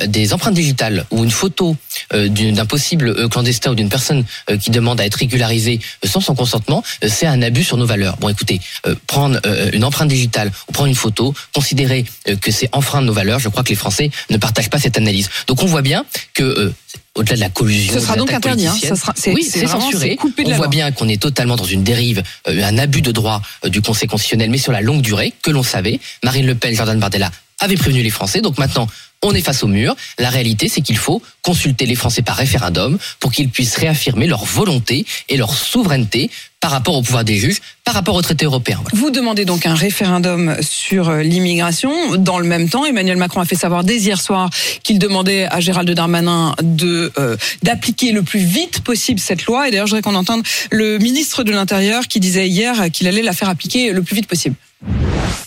des 0.09 0.33
empreintes 0.33 0.55
digitales 0.55 1.05
ou 1.13 1.23
une 1.23 1.31
photo 1.31 1.77
euh, 2.13 2.29
d'un 2.29 2.67
possible 2.67 3.11
euh, 3.11 3.29
clandestin 3.29 3.71
ou 3.71 3.75
d'une 3.77 3.89
personne 3.89 4.25
euh, 4.51 4.57
qui 4.57 4.71
demande 4.73 5.01
à 5.01 5.07
être 5.07 5.15
régularisée 5.15 5.79
sans 6.05 6.21
son 6.21 6.35
consentement, 6.35 6.83
c'est 7.07 7.27
un 7.27 7.41
abus 7.43 7.63
sur 7.63 7.77
nos 7.77 7.87
valeurs. 7.87 8.17
Bon, 8.17 8.29
écoutez, 8.29 8.61
prendre 9.07 9.39
une 9.73 9.85
empreinte 9.85 10.09
digitale 10.09 10.51
ou 10.69 10.73
prendre 10.73 10.89
une 10.89 10.97
photo, 10.97 11.33
considérer 11.55 12.05
que 12.41 12.51
c'est 12.51 12.69
enfreindre 12.73 13.07
nos 13.07 13.13
valeurs, 13.13 13.39
je 13.39 13.49
crois 13.49 13.63
que 13.63 13.69
les 13.69 13.77
Français 13.77 14.11
ne 14.31 14.37
partagent 14.37 14.71
pas 14.71 14.81
cette 14.81 14.97
analyse. 14.99 15.29
Donc 15.47 15.63
on 15.63 15.67
voit 15.67 15.83
bien 15.83 16.05
que 16.35 16.73
au-delà 17.15 17.37
de 17.37 17.41
la 17.41 17.51
collusion, 17.51 17.95
Ce 17.95 18.01
sera 18.01 18.17
donc 18.17 18.33
interdit, 18.33 18.67
hein. 18.67 18.77
Ça 18.83 18.97
sera- 18.97 19.13
c'est- 19.17 19.33
oui, 19.33 19.45
c'est 19.49 19.67
censuré. 19.67 20.11
c'est 20.11 20.17
coupé 20.17 20.43
de 20.43 20.49
on 20.49 20.51
la 20.53 20.57
voit 20.57 20.67
loi. 20.67 20.71
bien 20.71 20.93
qu'on 20.93 21.09
est 21.09 21.21
totalement 21.21 21.57
dans 21.57 21.65
une 21.65 21.83
dérive, 21.85 22.23
euh, 22.49 22.65
un 22.65 22.79
abus 22.79 23.03
de 23.03 23.13
droit 23.13 23.43
euh, 23.65 23.69
du 23.69 23.81
Conseil 23.83 24.09
constitutionnel, 24.09 24.51
mais 24.51 24.59
sur 24.59 24.73
la 24.73 24.81
longue 24.81 25.03
durée, 25.03 25.33
que 25.43 25.51
l'on 25.51 25.63
savait. 25.65 26.01
Marine 26.25 26.47
Le 26.47 26.55
Pen, 26.55 26.75
Jordan 26.75 26.99
Bardella 26.99 27.31
avaient 27.59 27.77
prévenu 27.77 28.03
les 28.03 28.11
Français. 28.11 28.41
Donc 28.41 28.59
maintenant, 28.59 28.89
on 29.23 29.35
est 29.35 29.41
face 29.41 29.63
au 29.63 29.67
mur. 29.67 29.97
La 30.19 30.31
réalité, 30.31 30.69
c'est 30.69 30.81
qu'il 30.81 30.97
faut 30.97 31.23
consulter 31.43 31.87
les 31.87 31.95
Français 31.95 32.23
par 32.23 32.37
référendum 32.37 32.99
pour 33.21 33.33
qu'ils 33.33 33.49
puissent 33.49 33.77
réaffirmer 33.77 34.27
leur 34.27 34.45
volonté 34.45 35.07
et 35.29 35.37
leur 35.37 35.55
souveraineté 35.55 36.31
par 36.61 36.73
rapport 36.73 36.97
au 36.97 37.03
pouvoir 37.03 37.25
des 37.25 37.37
juges, 37.37 37.61
par 37.85 37.95
rapport 37.95 38.17
au 38.17 38.23
traité 38.23 38.45
européen. 38.45 38.81
Vous 38.93 39.11
demandez 39.11 39.45
donc 39.45 39.65
un 39.65 39.75
référendum 39.75 40.57
sur 40.61 41.09
euh, 41.09 41.23
l'immigration. 41.23 42.17
Dans 42.17 42.41
le 42.41 42.47
même 42.47 42.69
temps, 42.69 42.85
Emmanuel 42.85 43.17
Macron 43.17 43.41
a 43.41 43.45
fait 43.45 43.55
savoir 43.55 43.85
dès 43.85 43.97
hier 43.97 44.21
soir 44.21 44.51
qu'il 44.83 44.99
demandait 44.99 45.45
à 45.45 45.61
Gérald 45.61 45.89
Darmanin 45.89 46.57
de 46.63 47.13
euh, 47.19 47.37
d'appliquer 47.63 48.11
le 48.11 48.23
plus 48.23 48.41
vite 48.41 48.81
possible 48.81 49.21
cette 49.21 49.47
loi. 49.47 49.69
Et 49.69 49.71
d'ailleurs, 49.71 49.87
je 49.87 49.93
voudrais 49.93 50.03
qu'on 50.03 50.17
entende 50.17 50.43
le 50.71 50.99
ministre 50.99 51.45
de 51.45 51.53
l'Intérieur 51.53 52.09
qui 52.09 52.19
disait 52.19 52.49
hier 52.49 52.91
qu'il 52.93 53.07
allait 53.07 53.23
la 53.23 53.33
faire 53.33 53.49
appliquer 53.49 53.93
le 53.93 54.03
plus 54.03 54.17
vite 54.17 54.27
possible. 54.27 54.57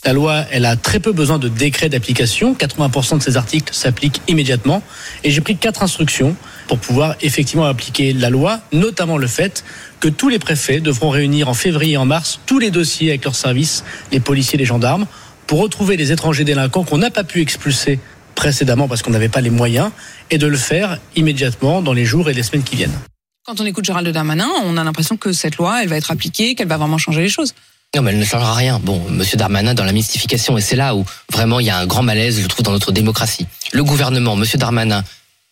La 0.04 0.14
loi, 0.14 0.46
elle 0.52 0.66
a 0.66 0.76
très 0.76 1.00
peu 1.00 1.12
besoin 1.12 1.40
de 1.40 1.48
décret 1.48 1.90
d'application. 1.90 2.54
80% 2.54 3.18
de 3.18 3.24
ces 3.24 3.38
articles 3.38 3.74
s'appliquent 3.74 4.22
immédiatement. 4.28 4.82
Et 5.24 5.32
j'ai 5.32 5.42
pris 5.42 5.58
quatre 5.58 5.84
instructions 5.84 6.36
pour 6.68 6.80
pouvoir 6.80 7.16
effectivement 7.22 7.66
appliquer 7.66 8.14
la 8.14 8.30
loi, 8.30 8.60
notamment 8.72 9.18
le 9.18 9.28
fait 9.28 9.64
que 10.00 10.08
tous 10.08 10.30
les 10.30 10.40
préfets 10.40 10.80
devront 10.80 11.10
réunir 11.10 11.50
en 11.50 11.54
février 11.54 11.94
et 11.94 11.98
en 11.98 12.06
mars 12.06 12.40
tous 12.46 12.60
les 12.60 12.72
dossiers 12.72 13.10
avec 13.10 13.24
leurs 13.26 13.36
services, 13.36 13.84
les 14.12 14.20
policiers, 14.20 14.58
les 14.58 14.66
gendarmes, 14.66 15.06
pour 15.48 15.60
retrouver 15.60 15.98
les 15.98 16.12
étrangers 16.12 16.46
délinquants 16.46 16.84
qu'on 16.84 16.98
n'a 16.98 17.12
pas 17.12 17.24
pu 17.24 17.42
expulser 17.42 18.00
précédemment 18.36 18.88
parce 18.88 19.02
qu'on 19.02 19.12
n'avait 19.12 19.30
pas 19.30 19.42
les 19.42 19.50
moyens, 19.50 19.92
et 20.30 20.38
de 20.38 20.48
le 20.48 20.58
faire 20.58 20.98
immédiatement 21.16 21.82
dans 21.82 21.94
les 21.94 22.06
jours 22.06 22.30
et 22.30 22.34
les 22.34 22.42
semaines 22.42 22.64
qui 22.64 22.76
viennent. 22.76 22.98
Quand 23.46 23.60
on 23.60 23.66
écoute 23.66 23.86
Gérald 23.86 24.08
Darmanin, 24.08 24.48
on 24.64 24.78
a 24.78 24.84
l'impression 24.84 25.18
que 25.18 25.34
cette 25.34 25.58
loi, 25.58 25.84
elle 25.84 25.90
va 25.90 25.98
être 25.98 26.12
appliquée, 26.12 26.56
qu'elle 26.56 26.68
va 26.68 26.78
vraiment 26.78 26.98
changer 26.98 27.22
les 27.22 27.30
choses. 27.30 27.54
Non, 27.96 28.04
mais 28.04 28.12
elle 28.12 28.20
ne 28.20 28.26
changera 28.26 28.54
rien. 28.54 28.80
Bon, 28.82 29.02
Monsieur 29.10 29.36
Darmanin 29.38 29.74
dans 29.74 29.84
la 29.84 29.92
mystification, 29.92 30.58
et 30.58 30.62
c'est 30.62 30.78
là 30.78 30.96
où 30.96 31.04
vraiment 31.30 31.60
il 31.60 31.66
y 31.66 31.70
a 31.70 31.78
un 31.78 31.86
grand 31.86 32.04
malaise, 32.04 32.40
je 32.42 32.48
trouve, 32.48 32.64
dans 32.64 32.72
notre 32.72 32.94
démocratie. 32.94 33.46
Le 33.74 33.84
gouvernement, 33.84 34.38
Monsieur 34.38 34.58
Darmanin, 34.58 35.04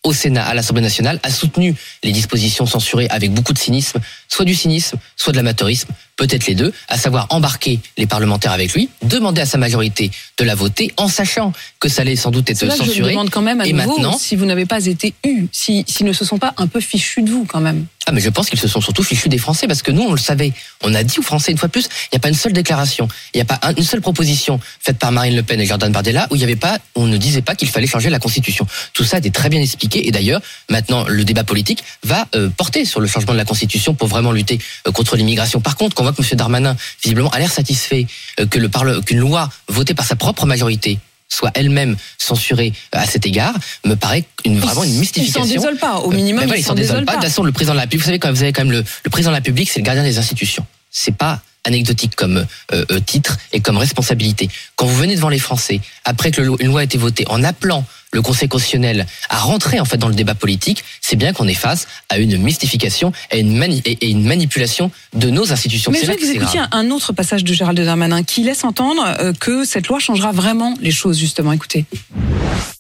au 0.04 0.14
Sénat, 0.14 0.46
à 0.46 0.54
l'Assemblée 0.54 0.82
nationale, 0.82 1.20
a 1.24 1.32
soutenu 1.32 1.76
les 2.02 2.14
dispositions 2.14 2.66
censurées 2.66 3.08
avec 3.10 3.34
beaucoup 3.34 3.52
de 3.52 3.58
cynisme, 3.60 4.00
soit 4.30 4.46
du 4.46 4.56
cynisme, 4.56 4.98
soit 5.18 5.34
de 5.34 5.38
l'amateurisme, 5.38 5.90
peut-être 6.16 6.48
les 6.48 6.56
deux, 6.56 6.72
à 6.88 6.98
savoir 6.98 7.28
embarquer 7.32 7.82
les 7.98 8.06
parlementaires 8.06 8.54
avec 8.54 8.72
lui, 8.74 8.88
demander 9.02 9.42
à 9.42 9.46
sa 9.46 9.58
majorité 9.58 10.10
de 10.38 10.46
la 10.46 10.56
voter, 10.56 10.94
en 10.96 11.10
sachant 11.10 11.52
que 11.82 11.90
ça 11.90 12.04
allait 12.04 12.16
sans 12.16 12.32
doute 12.32 12.50
être 12.50 12.62
là 12.64 12.70
que 12.72 12.78
je 12.78 12.84
me 12.84 12.88
censuré. 12.88 13.10
demande 13.12 13.30
quand 13.32 13.42
même 13.42 13.60
à 13.60 13.68
Et 13.68 13.74
nouveau 13.74 13.98
maintenant 13.98 14.18
si 14.18 14.38
vous 14.38 14.46
n'avez 14.46 14.66
pas 14.66 14.86
été 14.86 15.14
eu, 15.26 15.48
si- 15.52 15.84
s'ils 15.86 16.06
ne 16.06 16.14
se 16.14 16.24
sont 16.24 16.38
pas 16.38 16.54
un 16.56 16.68
peu 16.68 16.80
fichus 16.80 17.22
de 17.24 17.32
vous 17.32 17.44
quand 17.44 17.60
même. 17.60 17.86
Mais 18.12 18.22
je 18.22 18.30
pense 18.30 18.50
qu'ils 18.50 18.60
se 18.60 18.68
sont 18.68 18.82
surtout 18.82 19.04
fichus 19.04 19.30
des 19.30 19.38
Français 19.38 19.68
parce 19.68 19.82
que 19.82 19.92
nous, 19.92 20.02
on 20.04 20.12
le 20.12 20.18
savait. 20.20 20.54
On 20.84 20.94
a 20.96 21.04
dit 21.04 21.20
aux 21.20 21.24
Français 21.24 21.52
une 21.52 21.58
fois 21.58 21.68
de 21.68 21.72
plus, 21.74 21.86
il 21.86 22.10
n'y 22.14 22.18
a 22.18 22.20
pas 22.20 22.30
une 22.30 22.36
seule 22.36 22.54
déclaration, 22.54 23.08
il 23.34 23.38
n'y 23.38 23.42
a 23.42 23.46
pas 23.46 23.60
un- 23.62 23.74
une 23.76 23.84
seule 23.84 24.02
proposition 24.02 24.60
faite 24.80 24.98
par 24.98 25.12
Marine 25.12 25.36
Le 25.36 25.44
Pen 25.44 25.60
et 25.62 25.66
Jordan 25.66 25.92
Bardella 25.92 26.28
où 26.32 26.36
il 26.36 26.42
y 26.42 26.44
avait 26.44 26.56
pas, 26.56 26.78
on 26.96 27.06
ne 27.08 27.18
disait 27.18 27.42
pas 27.42 27.56
qu'il 27.56 27.68
fallait 27.70 27.88
changer 27.88 28.10
la 28.10 28.20
Constitution. 28.20 28.66
Tout 28.94 29.04
ça 29.04 29.18
était 29.18 29.30
très 29.30 29.50
bien 29.50 29.62
expliqué 29.62 30.08
et 30.08 30.12
d'ailleurs, 30.12 30.42
maintenant, 30.70 31.06
le 31.08 31.24
débat 31.24 31.44
politique 31.44 31.84
va 32.04 32.28
euh, 32.36 32.50
porter 32.50 32.86
sur 32.86 33.00
le 33.00 33.08
changement 33.08 33.34
de 33.34 33.38
la 33.38 33.46
Constitution 33.46 33.94
pour 33.94 34.08
vraiment 34.08 34.32
lutter 34.32 34.60
euh, 34.88 34.92
contre 34.92 35.16
l'immigration. 35.16 35.60
Par 35.62 35.76
contre, 35.76 36.00
on 36.00 36.04
voit 36.04 36.14
que 36.14 36.22
M. 36.22 36.28
Darmanin, 36.38 36.76
visiblement, 37.04 37.30
a 37.32 37.40
l'air 37.40 37.52
satisfait 37.52 38.08
euh, 38.40 38.46
qu'une 38.46 39.20
loi 39.20 39.50
votée 39.68 39.94
par 39.94 40.06
sa 40.06 40.16
propre 40.16 40.46
majorité 40.46 41.00
soit 41.30 41.52
elle-même 41.54 41.96
censurée 42.18 42.74
euh, 42.96 43.00
à 43.00 43.06
cet 43.06 43.26
égard, 43.26 43.54
me 43.86 43.96
paraît 43.96 44.26
une, 44.46 44.60
vraiment 44.60 44.84
une 44.84 44.94
Ils 44.94 45.00
mystification. 45.00 45.44
s'en 45.46 45.48
désolent 45.48 45.78
pas, 45.80 45.98
au 46.00 46.12
Euh, 46.12 46.16
minimum 46.16 46.42
ben 46.42 46.48
voilà, 46.48 46.58
ils 46.60 46.62
ils 46.62 46.66
s'en 46.66 46.74
désolent 46.74 47.00
désolent 47.02 47.06
pas. 47.06 47.12
De 47.14 47.18
pas. 47.18 47.22
toute 47.22 47.30
façon, 47.30 47.44
le 47.44 47.52
président 47.52 47.74
de 47.74 47.78
la 47.78 47.84
République, 47.84 48.02
vous 48.02 48.06
savez 48.08 48.20
quand 48.20 48.32
vous 48.32 48.42
avez 48.44 48.52
quand 48.54 48.64
même 48.64 48.72
le, 48.72 48.84
le 49.04 49.10
président 49.10 49.30
de 49.32 49.34
la 49.36 49.38
République, 49.40 49.70
c'est 49.70 49.80
le 49.80 49.86
gardien 49.86 50.04
des 50.04 50.18
institutions. 50.18 50.66
C'est 50.92 51.16
pas 51.16 51.42
anecdotique 51.66 52.16
comme 52.16 52.46
euh, 52.74 52.86
euh, 52.92 53.00
titre 53.00 53.38
et 53.54 53.60
comme 53.60 53.78
responsabilité. 53.78 54.50
Quand 54.76 54.86
vous 54.86 54.96
venez 54.96 55.16
devant 55.16 55.30
les 55.30 55.40
Français, 55.40 55.82
après 56.06 56.32
que 56.32 56.42
le- 56.42 56.56
une 56.60 56.68
loi 56.68 56.82
a 56.82 56.84
été 56.84 56.98
votée, 56.98 57.26
en 57.28 57.44
appelant 57.44 57.86
le 58.12 58.24
Conseil 58.24 58.48
constitutionnel 58.50 59.06
à 59.30 59.38
rentrer 59.38 59.80
en 59.80 59.86
fait 59.86 59.98
dans 59.98 60.08
le 60.08 60.16
débat 60.16 60.34
politique, 60.34 60.84
c'est 61.00 61.16
bien 61.16 61.32
qu'on 61.32 61.48
est 61.48 61.54
face 61.54 61.88
à 62.10 62.18
une 62.18 62.38
mystification 62.42 63.12
et 63.32 63.40
une, 63.42 63.56
mani- 63.56 63.84
et 63.86 63.98
et 64.02 64.10
une 64.10 64.24
manipulation 64.26 64.90
de 65.14 65.30
nos 65.30 65.52
institutions. 65.52 65.92
Mais 65.92 66.00
je 66.04 66.12
que 66.14 66.26
vous 66.26 66.40
grave. 66.40 66.68
un 66.72 66.90
autre 66.90 67.14
passage 67.14 67.44
de 67.44 67.54
Gérald 67.54 67.80
Darmanin 67.80 68.24
qui 68.24 68.42
laisse 68.44 68.64
entendre 68.64 69.04
euh, 69.20 69.32
que 69.34 69.64
cette 69.66 69.88
loi 69.88 70.00
changera 70.00 70.32
vraiment 70.32 70.76
les 70.82 70.92
choses, 70.92 71.20
justement. 71.20 71.52
Écoutez. 71.52 71.86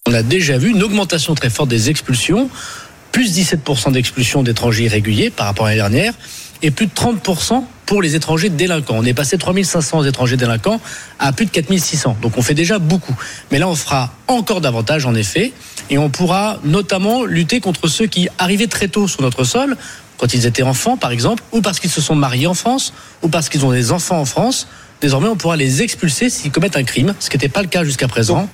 On 0.07 0.13
a 0.15 0.23
déjà 0.23 0.57
vu 0.57 0.71
une 0.71 0.81
augmentation 0.81 1.35
très 1.35 1.51
forte 1.51 1.69
des 1.69 1.89
expulsions, 1.91 2.49
plus 3.11 3.31
17% 3.37 3.91
d'expulsions 3.91 4.41
d'étrangers 4.41 4.85
irréguliers 4.85 5.29
par 5.29 5.45
rapport 5.45 5.67
à 5.67 5.75
l'année 5.75 5.81
dernière, 5.97 6.13
et 6.61 6.71
plus 6.71 6.87
de 6.87 6.91
30% 6.91 7.63
pour 7.85 8.01
les 8.01 8.15
étrangers 8.15 8.49
délinquants. 8.49 8.95
On 8.97 9.05
est 9.05 9.13
passé 9.13 9.35
de 9.37 9.41
3500 9.41 10.03
étrangers 10.03 10.37
délinquants 10.37 10.79
à 11.17 11.31
plus 11.31 11.45
de 11.45 11.51
4600. 11.51 12.17
Donc 12.21 12.37
on 12.37 12.41
fait 12.41 12.53
déjà 12.53 12.77
beaucoup. 12.77 13.15
Mais 13.51 13.59
là, 13.59 13.67
on 13.67 13.75
fera 13.75 14.13
encore 14.27 14.61
davantage, 14.61 15.05
en 15.05 15.15
effet, 15.15 15.53
et 15.89 15.97
on 15.97 16.09
pourra 16.09 16.59
notamment 16.63 17.25
lutter 17.25 17.61
contre 17.61 17.87
ceux 17.87 18.05
qui 18.05 18.29
arrivaient 18.37 18.67
très 18.67 18.89
tôt 18.89 19.07
sur 19.07 19.21
notre 19.21 19.43
sol, 19.43 19.75
quand 20.17 20.33
ils 20.33 20.45
étaient 20.45 20.63
enfants, 20.63 20.97
par 20.97 21.11
exemple, 21.11 21.43
ou 21.51 21.61
parce 21.61 21.79
qu'ils 21.79 21.89
se 21.89 22.01
sont 22.01 22.15
mariés 22.15 22.45
en 22.45 22.53
France, 22.53 22.93
ou 23.23 23.29
parce 23.29 23.49
qu'ils 23.49 23.65
ont 23.65 23.71
des 23.71 23.91
enfants 23.91 24.19
en 24.19 24.25
France. 24.25 24.67
Désormais, 25.01 25.29
on 25.29 25.37
pourra 25.37 25.55
les 25.55 25.81
expulser 25.81 26.29
s'ils 26.29 26.51
commettent 26.51 26.77
un 26.77 26.83
crime, 26.83 27.15
ce 27.19 27.29
qui 27.29 27.37
n'était 27.37 27.49
pas 27.49 27.61
le 27.61 27.69
cas 27.69 27.83
jusqu'à 27.83 28.07
présent. 28.07 28.49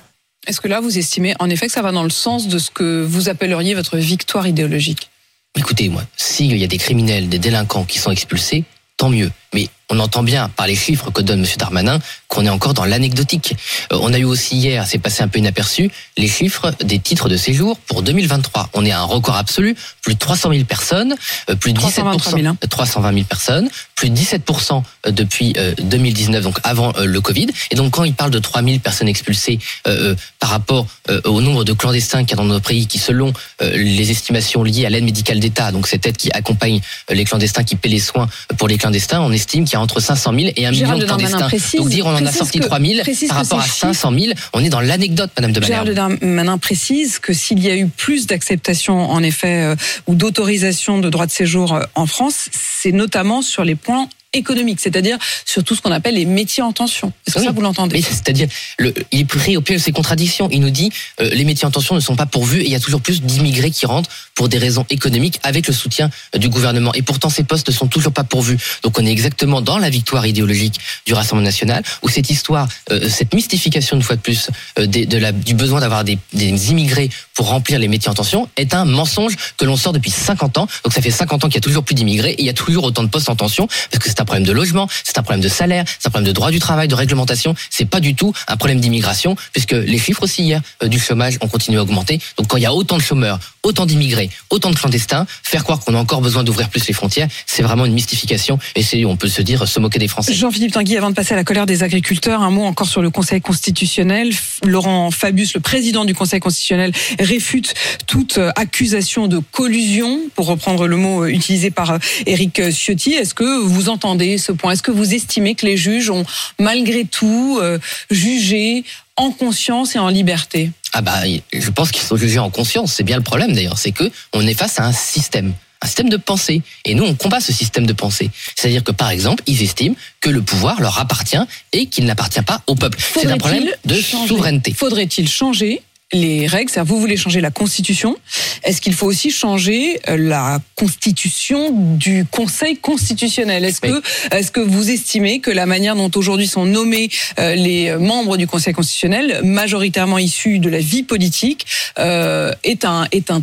Est-ce 0.46 0.60
que 0.60 0.68
là, 0.68 0.80
vous 0.80 0.96
estimez 0.96 1.34
en 1.40 1.50
effet 1.50 1.66
que 1.66 1.72
ça 1.72 1.82
va 1.82 1.90
dans 1.92 2.04
le 2.04 2.10
sens 2.10 2.46
de 2.46 2.58
ce 2.58 2.70
que 2.70 3.02
vous 3.02 3.28
appelleriez 3.28 3.74
votre 3.74 3.96
victoire 3.98 4.46
idéologique? 4.46 5.10
Écoutez, 5.56 5.88
moi, 5.88 6.02
s'il 6.16 6.56
y 6.56 6.64
a 6.64 6.66
des 6.66 6.78
criminels, 6.78 7.28
des 7.28 7.38
délinquants 7.38 7.84
qui 7.84 7.98
sont 7.98 8.10
expulsés, 8.10 8.64
tant 8.96 9.08
mieux. 9.08 9.30
mais 9.54 9.68
on 9.90 9.98
entend 10.00 10.22
bien 10.22 10.48
par 10.48 10.66
les 10.66 10.76
chiffres 10.76 11.10
que 11.10 11.22
donne 11.22 11.44
M. 11.44 11.50
Darmanin 11.58 11.98
qu'on 12.28 12.44
est 12.44 12.50
encore 12.50 12.74
dans 12.74 12.84
l'anecdotique. 12.84 13.54
Euh, 13.92 13.98
on 14.00 14.12
a 14.12 14.18
eu 14.18 14.24
aussi 14.24 14.56
hier, 14.56 14.84
c'est 14.86 14.98
passé 14.98 15.22
un 15.22 15.28
peu 15.28 15.38
inaperçu, 15.38 15.90
les 16.16 16.28
chiffres 16.28 16.72
des 16.84 16.98
titres 16.98 17.28
de 17.28 17.36
séjour 17.36 17.78
pour 17.78 18.02
2023. 18.02 18.70
On 18.74 18.84
est 18.84 18.90
à 18.90 19.00
un 19.00 19.04
record 19.04 19.36
absolu, 19.36 19.76
plus 20.02 20.14
de 20.14 20.18
300 20.18 20.50
000 20.52 20.64
personnes, 20.64 21.14
euh, 21.50 21.54
plus 21.54 21.72
de 21.72 21.78
323 21.78 22.32
000, 22.32 22.42
17%, 22.42 22.48
hein. 22.48 22.56
320 22.68 23.12
000 23.12 23.24
personnes, 23.24 23.68
plus 23.94 24.10
de 24.10 24.16
17% 24.16 24.82
depuis 25.08 25.54
euh, 25.56 25.74
2019, 25.78 26.42
donc 26.42 26.58
avant 26.64 26.92
euh, 26.96 27.04
le 27.06 27.20
Covid. 27.20 27.46
Et 27.70 27.76
donc 27.76 27.92
quand 27.92 28.04
il 28.04 28.14
parle 28.14 28.30
de 28.30 28.38
3 28.38 28.62
000 28.62 28.78
personnes 28.80 29.08
expulsées 29.08 29.58
euh, 29.86 30.10
euh, 30.10 30.14
par 30.40 30.50
rapport 30.50 30.86
euh, 31.10 31.20
au 31.24 31.40
nombre 31.40 31.64
de 31.64 31.72
clandestins 31.72 32.24
qu'il 32.24 32.30
y 32.30 32.34
a 32.34 32.36
dans 32.36 32.44
notre 32.44 32.68
pays, 32.68 32.86
qui 32.86 32.98
selon 32.98 33.32
euh, 33.62 33.76
les 33.76 34.10
estimations 34.10 34.62
liées 34.62 34.84
à 34.84 34.90
l'aide 34.90 35.04
médicale 35.04 35.40
d'État, 35.40 35.72
donc 35.72 35.86
cette 35.86 36.06
aide 36.06 36.16
qui 36.16 36.30
accompagne 36.32 36.80
euh, 37.10 37.14
les 37.14 37.24
clandestins, 37.24 37.64
qui 37.64 37.76
paie 37.76 37.88
les 37.88 38.00
soins 38.00 38.28
pour 38.58 38.68
les 38.68 38.78
clandestins, 38.78 39.20
on 39.20 39.32
estime 39.32 39.64
qu'il 39.64 39.75
y 39.76 39.78
a 39.78 39.82
entre 39.82 40.00
500 40.00 40.32
000 40.38 40.50
et 40.56 40.66
1 40.66 40.70
million 40.70 40.98
de 40.98 41.04
clandestins. 41.04 41.46
précise- 41.48 41.80
donc 41.80 41.88
dire 41.88 42.06
on 42.06 42.14
en 42.14 42.24
a 42.26 42.32
sorti 42.32 42.58
que- 42.60 42.64
3 42.66 42.80
000 42.80 43.00
précise 43.02 43.28
par 43.28 43.38
rapport 43.38 43.60
à 43.60 43.62
ces 43.64 43.70
500 43.80 44.12
000, 44.18 44.32
on 44.52 44.60
est 44.64 44.68
dans 44.68 44.80
l'anecdote, 44.80 45.30
Madame 45.36 45.52
de. 45.52 45.62
Gérald 45.62 45.94
Darmanin 45.94 46.58
précise 46.58 47.18
que 47.18 47.32
s'il 47.32 47.58
y 47.60 47.70
a 47.70 47.76
eu 47.76 47.86
plus 47.86 48.26
d'acceptation, 48.26 49.10
en 49.10 49.22
effet, 49.22 49.62
euh, 49.64 49.76
ou 50.06 50.14
d'autorisation 50.14 50.98
de 50.98 51.08
droit 51.10 51.26
de 51.26 51.30
séjour 51.30 51.74
euh, 51.74 51.82
en 51.94 52.06
France, 52.06 52.48
c'est 52.52 52.92
notamment 52.92 53.42
sur 53.42 53.64
les 53.64 53.74
points 53.74 54.08
économiques, 54.32 54.80
c'est-à-dire 54.80 55.18
sur 55.44 55.64
tout 55.64 55.74
ce 55.74 55.80
qu'on 55.80 55.92
appelle 55.92 56.14
les 56.14 56.24
métiers 56.26 56.62
en 56.62 56.72
tension. 56.72 57.12
Est-ce 57.26 57.34
que 57.36 57.40
Oui. 57.40 57.46
ça, 57.46 57.52
vous 57.52 57.60
l'entendez? 57.60 58.02
C'est-à-dire, 58.02 58.48
le, 58.78 58.92
il 59.12 59.20
est 59.20 59.24
pris 59.24 59.56
au 59.56 59.60
pied 59.62 59.76
de 59.76 59.80
ses 59.80 59.92
contradictions. 59.92 60.48
Il 60.50 60.60
nous 60.60 60.70
dit 60.70 60.90
euh, 61.20 61.30
les 61.30 61.44
métiers 61.44 61.66
en 61.66 61.70
tension 61.70 61.94
ne 61.94 62.00
sont 62.00 62.16
pas 62.16 62.26
pourvus 62.26 62.60
et 62.60 62.66
il 62.66 62.70
y 62.70 62.74
a 62.74 62.80
toujours 62.80 63.00
plus 63.00 63.22
d'immigrés 63.22 63.70
qui 63.70 63.86
rentrent 63.86 64.10
pour 64.34 64.48
des 64.48 64.58
raisons 64.58 64.84
économiques 64.90 65.38
avec 65.42 65.66
le 65.66 65.72
soutien 65.72 66.10
euh, 66.34 66.38
du 66.38 66.48
gouvernement. 66.48 66.92
Et 66.94 67.02
pourtant, 67.02 67.28
ces 67.30 67.44
postes 67.44 67.68
ne 67.68 67.72
sont 67.72 67.86
toujours 67.86 68.12
pas 68.12 68.24
pourvus. 68.24 68.58
Donc, 68.82 68.98
on 68.98 69.06
est 69.06 69.10
exactement 69.10 69.60
dans 69.62 69.78
la 69.78 69.90
victoire 69.90 70.26
idéologique 70.26 70.78
du 71.06 71.14
Rassemblement 71.14 71.46
national, 71.46 71.82
où 72.02 72.08
cette 72.08 72.28
histoire, 72.30 72.68
euh, 72.90 73.08
cette 73.08 73.34
mystification 73.34 73.96
une 73.96 74.02
fois 74.02 74.16
de 74.16 74.20
plus 74.20 74.50
euh, 74.78 74.86
des- 74.86 75.06
de 75.06 75.18
la, 75.18 75.32
du 75.32 75.54
besoin 75.54 75.80
d'avoir 75.80 76.04
des, 76.04 76.18
des 76.32 76.70
immigrés 76.70 77.08
pour 77.34 77.48
remplir 77.48 77.78
les 77.78 77.88
métiers 77.88 78.10
en 78.10 78.14
tension 78.14 78.48
est 78.56 78.74
un 78.74 78.84
mensonge 78.84 79.34
que 79.56 79.64
l'on 79.64 79.76
sort 79.76 79.92
depuis 79.92 80.10
50 80.10 80.58
ans. 80.58 80.66
Donc, 80.84 80.92
ça 80.92 81.00
fait 81.02 81.10
50 81.10 81.44
ans 81.44 81.48
qu'il 81.48 81.54
y 81.56 81.58
a 81.58 81.60
toujours 81.60 81.84
plus 81.84 81.94
d'immigrés 81.94 82.32
et 82.32 82.40
il 82.40 82.46
y 82.46 82.50
a 82.50 82.54
toujours 82.54 82.84
autant 82.84 83.02
de 83.02 83.08
postes 83.08 83.28
en 83.28 83.36
tension 83.36 83.66
parce 83.90 84.02
que 84.02 84.08
c'est 84.16 84.22
un 84.22 84.24
problème 84.24 84.46
de 84.46 84.52
logement, 84.52 84.88
c'est 85.04 85.18
un 85.18 85.22
problème 85.22 85.42
de 85.42 85.48
salaire, 85.48 85.84
c'est 85.86 86.08
un 86.08 86.10
problème 86.10 86.26
de 86.26 86.32
droit 86.32 86.50
du 86.50 86.58
travail, 86.58 86.88
de 86.88 86.94
réglementation. 86.94 87.54
C'est 87.68 87.84
pas 87.84 88.00
du 88.00 88.14
tout 88.14 88.32
un 88.48 88.56
problème 88.56 88.80
d'immigration, 88.80 89.36
puisque 89.52 89.72
les 89.72 89.98
chiffres 89.98 90.22
aussi 90.22 90.42
hier 90.42 90.62
euh, 90.82 90.88
du 90.88 90.98
chômage 90.98 91.36
ont 91.42 91.48
continué 91.48 91.76
à 91.76 91.82
augmenter. 91.82 92.18
Donc 92.38 92.46
quand 92.46 92.56
il 92.56 92.62
y 92.62 92.66
a 92.66 92.72
autant 92.72 92.96
de 92.96 93.02
chômeurs, 93.02 93.38
autant 93.62 93.84
d'immigrés, 93.84 94.30
autant 94.48 94.70
de 94.70 94.76
clandestins, 94.76 95.26
faire 95.42 95.64
croire 95.64 95.80
qu'on 95.80 95.94
a 95.94 95.98
encore 95.98 96.22
besoin 96.22 96.44
d'ouvrir 96.44 96.70
plus 96.70 96.86
les 96.86 96.94
frontières, 96.94 97.28
c'est 97.44 97.62
vraiment 97.62 97.84
une 97.84 97.92
mystification. 97.92 98.58
Et 98.74 98.82
c'est, 98.82 99.04
on 99.04 99.16
peut 99.16 99.28
se 99.28 99.42
dire, 99.42 99.68
se 99.68 99.78
moquer 99.80 99.98
des 99.98 100.08
Français. 100.08 100.32
Jean-Philippe 100.32 100.72
Tanguy, 100.72 100.96
avant 100.96 101.10
de 101.10 101.14
passer 101.14 101.34
à 101.34 101.36
la 101.36 101.44
colère 101.44 101.66
des 101.66 101.82
agriculteurs, 101.82 102.40
un 102.40 102.50
mot 102.50 102.64
encore 102.64 102.88
sur 102.88 103.02
le 103.02 103.10
Conseil 103.10 103.42
constitutionnel. 103.42 104.32
Laurent 104.64 105.10
Fabius, 105.10 105.52
le 105.52 105.60
président 105.60 106.06
du 106.06 106.14
Conseil 106.14 106.40
constitutionnel, 106.40 106.92
réfute 107.18 107.74
toute 108.06 108.38
euh, 108.38 108.50
accusation 108.56 109.28
de 109.28 109.42
collusion, 109.52 110.20
pour 110.34 110.46
reprendre 110.46 110.86
le 110.86 110.96
mot 110.96 111.24
euh, 111.24 111.28
utilisé 111.28 111.70
par 111.70 111.98
Éric 112.24 112.70
Ciotti. 112.70 113.12
Est-ce 113.12 113.34
que 113.34 113.60
vous 113.60 113.90
entendez 113.90 114.05
ce 114.38 114.52
point 114.52 114.72
Est-ce 114.72 114.82
que 114.82 114.90
vous 114.92 115.14
estimez 115.14 115.54
que 115.54 115.66
les 115.66 115.76
juges 115.76 116.10
ont 116.10 116.24
malgré 116.58 117.04
tout 117.04 117.58
euh, 117.60 117.78
jugé 118.10 118.84
en 119.16 119.30
conscience 119.30 119.96
et 119.96 119.98
en 119.98 120.08
liberté? 120.08 120.70
Ah 120.92 121.00
bah, 121.02 121.22
je 121.52 121.70
pense 121.70 121.90
qu'ils 121.90 122.02
sont 122.02 122.16
jugés 122.16 122.38
en 122.38 122.50
conscience. 122.50 122.92
C'est 122.92 123.02
bien 123.02 123.16
le 123.16 123.22
problème 123.22 123.52
d'ailleurs, 123.52 123.78
c'est 123.78 123.92
que 123.92 124.10
on 124.32 124.46
est 124.46 124.54
face 124.54 124.78
à 124.78 124.84
un 124.84 124.92
système. 124.92 125.52
Un 125.82 125.86
système 125.88 126.08
de 126.08 126.16
pensée. 126.16 126.62
Et 126.86 126.94
nous, 126.94 127.04
on 127.04 127.14
combat 127.14 127.40
ce 127.40 127.52
système 127.52 127.86
de 127.86 127.92
pensée. 127.92 128.30
C'est-à-dire 128.54 128.82
que, 128.82 128.92
par 128.92 129.10
exemple, 129.10 129.42
ils 129.46 129.62
estiment 129.62 129.94
que 130.20 130.30
le 130.30 130.40
pouvoir 130.40 130.80
leur 130.80 130.98
appartient 130.98 131.36
et 131.72 131.86
qu'il 131.86 132.06
n'appartient 132.06 132.40
pas 132.42 132.62
au 132.66 132.74
peuple. 132.74 132.98
C'est 132.98 133.26
un 133.26 133.36
problème 133.36 133.66
de 133.84 133.94
changer- 134.00 134.28
souveraineté. 134.28 134.72
Faudrait-il 134.72 135.28
changer? 135.28 135.82
Les 136.12 136.46
règles 136.46 136.70
C'est-à-dire, 136.70 136.94
vous 136.94 137.00
voulez 137.00 137.16
changer 137.16 137.40
la 137.40 137.50
Constitution. 137.50 138.16
Est-ce 138.62 138.80
qu'il 138.80 138.94
faut 138.94 139.06
aussi 139.06 139.30
changer 139.30 140.00
euh, 140.08 140.16
la 140.16 140.60
Constitution 140.76 141.70
du 141.96 142.24
Conseil 142.30 142.76
constitutionnel? 142.76 143.64
Est-ce 143.64 143.80
Oui. 143.82 143.90
que, 144.30 144.34
est-ce 144.36 144.50
que 144.52 144.60
vous 144.60 144.90
estimez 144.90 145.40
que 145.40 145.50
la 145.50 145.66
manière 145.66 145.96
dont 145.96 146.10
aujourd'hui 146.14 146.46
sont 146.46 146.64
nommés 146.64 147.10
euh, 147.38 147.54
les 147.54 147.96
membres 147.96 148.36
du 148.36 148.46
Conseil 148.46 148.72
constitutionnel, 148.72 149.40
majoritairement 149.42 150.18
issus 150.18 150.58
de 150.58 150.68
la 150.68 150.78
vie 150.78 151.02
politique, 151.02 151.66
euh, 151.98 152.52
est 152.64 152.84
un 152.84 153.06
est 153.12 153.30
un 153.30 153.42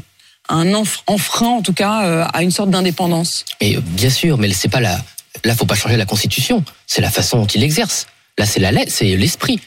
un 0.50 0.66
enf- 0.74 1.00
enfreint 1.08 1.48
en 1.48 1.62
tout 1.62 1.72
cas 1.74 2.04
euh, 2.04 2.26
à 2.34 2.44
une 2.44 2.52
sorte 2.52 2.70
d'indépendance? 2.70 3.46
Mais 3.62 3.78
bien 3.82 4.10
sûr, 4.10 4.38
mais 4.38 4.52
c'est 4.54 4.68
pas 4.70 4.82
la. 4.82 5.00
Là, 5.46 5.56
faut 5.56 5.66
pas 5.66 5.76
changer 5.76 5.98
la 5.98 6.06
Constitution. 6.06 6.64
C'est 6.88 7.02
la 7.02 7.10
façon 7.12 7.38
dont 7.40 7.48
il 7.48 7.62
l'exerce. 7.62 8.08
Là, 8.38 8.46
c'est 8.46 8.60
la 8.60 8.72
c'est 8.88 9.16
l'esprit. 9.16 9.60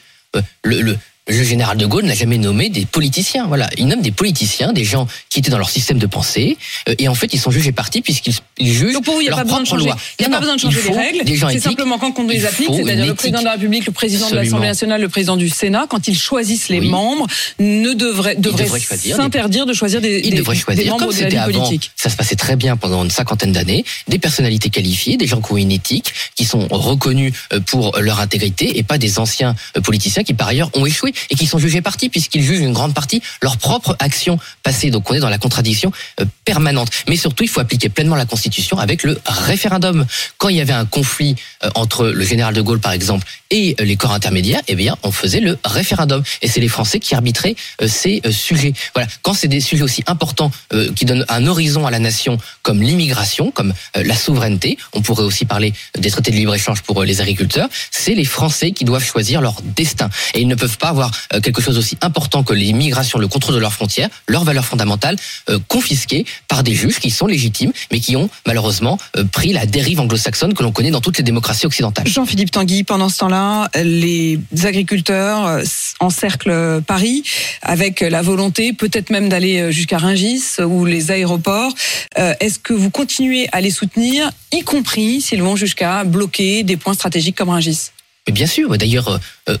Le, 0.63 0.81
le, 0.81 0.97
le 1.27 1.43
général 1.43 1.77
de 1.77 1.85
Gaulle 1.85 2.05
n'a 2.05 2.13
jamais 2.15 2.37
nommé 2.37 2.69
des 2.69 2.85
politiciens. 2.85 3.47
Voilà, 3.47 3.69
il 3.77 3.87
nomme 3.87 4.01
des 4.01 4.11
politiciens, 4.11 4.71
des 4.73 4.83
gens 4.85 5.07
qui 5.29 5.39
étaient 5.39 5.49
dans 5.51 5.57
leur 5.57 5.69
système 5.69 5.97
de 5.99 6.05
pensée, 6.07 6.57
euh, 6.87 6.95
et 6.99 7.07
en 7.07 7.15
fait, 7.15 7.33
ils 7.33 7.39
sont 7.39 7.51
jugés 7.51 7.71
partis 7.71 8.01
puisqu'ils 8.01 8.35
ils 8.59 8.73
jugent 8.73 8.93
Donc 8.93 9.03
pour 9.05 9.15
vous, 9.15 9.21
il 9.21 9.25
n'y 9.27 9.29
a 9.29 9.35
pas 9.35 9.43
besoin 9.43 9.61
de 9.61 9.67
changer, 9.67 9.85
loi. 9.85 9.97
il 10.19 10.23
y 10.23 10.25
a 10.25 10.29
Non, 10.29 10.33
pas 10.39 10.45
non, 10.45 10.53
besoin 10.53 10.55
de 10.55 10.61
changer 10.73 10.89
les 10.89 10.97
règles. 10.97 11.49
C'est 11.51 11.59
simplement 11.59 11.97
quand 11.99 12.13
on 12.17 12.27
les 12.27 12.45
applique, 12.45 12.69
c'est-à-dire 12.73 13.05
le 13.05 13.13
président 13.13 13.39
de 13.39 13.45
la 13.45 13.51
République, 13.53 13.85
le 13.85 13.91
président 13.91 14.29
de 14.29 14.35
l'Assemblée 14.35 14.67
nationale, 14.67 15.01
le 15.01 15.09
président 15.09 15.37
du 15.37 15.49
Sénat, 15.49 15.85
quand 15.89 16.07
ils 16.07 16.17
choisissent 16.17 16.69
les 16.69 16.79
Oui. 16.79 16.89
membres, 16.89 17.27
ne 17.59 17.93
devraient, 17.93 18.35
choisir 18.67 19.15
des- 19.17 19.21
s'interdire 19.21 19.65
de 19.65 19.73
choisir 19.73 20.01
des, 20.01 20.21
Ils 20.23 20.31
des, 20.31 20.37
devraient 20.37 20.55
des 20.55 20.61
choisir, 20.61 20.85
membres 20.93 20.99
comme 21.05 21.09
de 21.09 21.13
la 21.13 21.17
c'était 21.17 21.29
vie 21.29 21.37
avant, 21.37 21.59
politique. 21.65 21.91
ça 21.95 22.09
se 22.09 22.15
passait 22.15 22.35
très 22.35 22.55
bien 22.55 22.77
pendant 22.77 23.03
une 23.03 23.11
cinquantaine 23.11 23.51
d'années, 23.51 23.83
des 24.07 24.19
personnalités 24.19 24.69
qualifiées, 24.69 25.17
des 25.17 25.27
gens 25.27 25.41
qui 25.41 25.51
ont 25.53 25.57
une 25.57 25.71
éthique, 25.71 26.13
qui 26.35 26.45
sont 26.45 26.67
reconnus 26.71 27.33
euh, 27.53 27.59
pour 27.59 27.97
leur 27.99 28.19
intégrité, 28.19 28.77
et 28.77 28.83
pas 28.83 28.97
des 28.97 29.19
anciens 29.19 29.55
euh, 29.75 29.81
politiciens 29.81 30.23
qui 30.23 30.33
par 30.33 30.47
ailleurs 30.47 30.69
ont 30.73 30.85
échoué 30.85 31.13
et 31.29 31.35
qui 31.35 31.45
sont 31.45 31.57
jugés 31.57 31.81
partis 31.81 32.09
puisqu'ils 32.09 32.43
jugent 32.43 32.59
une 32.59 32.73
grande 32.73 32.93
partie 32.93 33.21
leur 33.41 33.57
propre 33.57 33.95
action 33.99 34.39
passée. 34.63 34.89
Donc 34.89 35.09
on 35.09 35.13
est 35.13 35.19
dans 35.19 35.29
la 35.29 35.37
contradiction 35.37 35.91
euh, 36.19 36.25
permanente. 36.45 36.89
Mais 37.07 37.15
surtout, 37.15 37.43
il 37.43 37.49
faut 37.49 37.59
appliquer 37.59 37.89
pleinement 37.89 38.15
la 38.15 38.25
Constitution 38.25 38.77
avec 38.77 39.03
le 39.03 39.19
référendum. 39.25 40.05
Quand 40.37 40.49
il 40.49 40.57
y 40.57 40.61
avait 40.61 40.73
un 40.73 40.85
conflit 40.85 41.35
euh, 41.63 41.69
entre 41.75 42.07
le 42.07 42.25
général 42.25 42.53
de 42.53 42.61
Gaulle, 42.61 42.79
par 42.79 42.91
exemple, 42.91 43.27
et 43.49 43.75
euh, 43.79 43.85
les 43.85 43.95
corps 43.95 44.13
intermédiaires, 44.13 44.61
eh 44.67 44.75
bien, 44.75 44.97
on 45.03 45.11
faisait 45.11 45.39
le 45.39 45.57
référendum. 45.63 46.23
Et 46.41 46.47
c'est 46.47 46.59
les 46.59 46.67
Français 46.67 46.99
qui 46.99 47.15
arbitraient 47.15 47.55
ces 47.85 48.21
sujets. 48.31 48.73
Voilà. 48.93 49.07
Quand 49.21 49.33
c'est 49.33 49.47
des 49.47 49.59
sujets 49.59 49.83
aussi 49.83 50.03
importants 50.07 50.51
qui 50.95 51.05
donnent 51.05 51.25
un 51.29 51.45
horizon 51.47 51.85
à 51.85 51.91
la 51.91 51.99
nation, 51.99 52.37
comme 52.61 52.81
l'immigration, 52.81 53.51
comme 53.51 53.73
la 53.95 54.15
souveraineté, 54.15 54.77
on 54.93 55.01
pourrait 55.01 55.23
aussi 55.23 55.45
parler 55.45 55.73
des 55.97 56.11
traités 56.11 56.31
de 56.31 56.35
libre-échange 56.35 56.81
pour 56.81 57.03
les 57.03 57.21
agriculteurs, 57.21 57.69
c'est 57.91 58.13
les 58.13 58.25
Français 58.25 58.71
qui 58.71 58.85
doivent 58.85 59.05
choisir 59.05 59.41
leur 59.41 59.61
destin. 59.61 60.09
Et 60.33 60.41
ils 60.41 60.47
ne 60.47 60.55
peuvent 60.55 60.77
pas 60.77 60.89
avoir 60.89 61.06
euh, 61.33 61.41
quelque 61.41 61.61
chose 61.61 61.77
aussi 61.77 61.97
important 62.01 62.43
que 62.43 62.53
l'immigration, 62.53 63.19
le 63.19 63.27
contrôle 63.27 63.55
de 63.55 63.59
leurs 63.59 63.73
frontières, 63.73 64.09
leurs 64.27 64.43
valeurs 64.43 64.65
fondamentales, 64.65 65.17
euh, 65.49 65.59
confisquées 65.67 66.25
par 66.47 66.63
des 66.63 66.73
juges 66.73 66.99
qui 66.99 67.11
sont 67.11 67.27
légitimes, 67.27 67.71
mais 67.91 67.99
qui 67.99 68.15
ont 68.15 68.29
malheureusement 68.45 68.97
euh, 69.15 69.23
pris 69.23 69.53
la 69.53 69.65
dérive 69.65 69.99
anglo-saxonne 69.99 70.53
que 70.53 70.63
l'on 70.63 70.71
connaît 70.71 70.91
dans 70.91 71.01
toutes 71.01 71.17
les 71.17 71.23
démocraties 71.23 71.65
occidentales. 71.65 72.07
Jean-Philippe 72.07 72.51
Tanguy, 72.51 72.83
pendant 72.83 73.09
ce 73.09 73.19
temps-là, 73.19 73.69
les 73.75 74.39
agriculteurs 74.63 75.61
encerclent 75.99 76.81
Paris 76.81 77.23
avec 77.61 78.01
la 78.01 78.21
volonté 78.21 78.73
peut-être 78.73 79.09
même 79.09 79.29
d'aller 79.29 79.71
jusqu'à 79.71 79.97
Rungis 79.97 80.61
ou 80.65 80.85
les 80.85 81.11
aéroports. 81.11 81.73
Est-ce 82.15 82.59
que 82.59 82.73
vous 82.73 82.89
continuez 82.89 83.47
à 83.51 83.61
les 83.61 83.71
soutenir, 83.71 84.31
y 84.51 84.61
compris 84.61 85.21
s'ils 85.21 85.43
vont 85.43 85.55
jusqu'à 85.55 86.03
bloquer 86.03 86.63
des 86.63 86.77
points 86.77 86.93
stratégiques 86.93 87.35
comme 87.35 87.49
Rungis 87.49 87.91
Mais 88.27 88.33
bien 88.33 88.47
sûr, 88.47 88.77
d'ailleurs, 88.77 89.19
euh, 89.49 89.57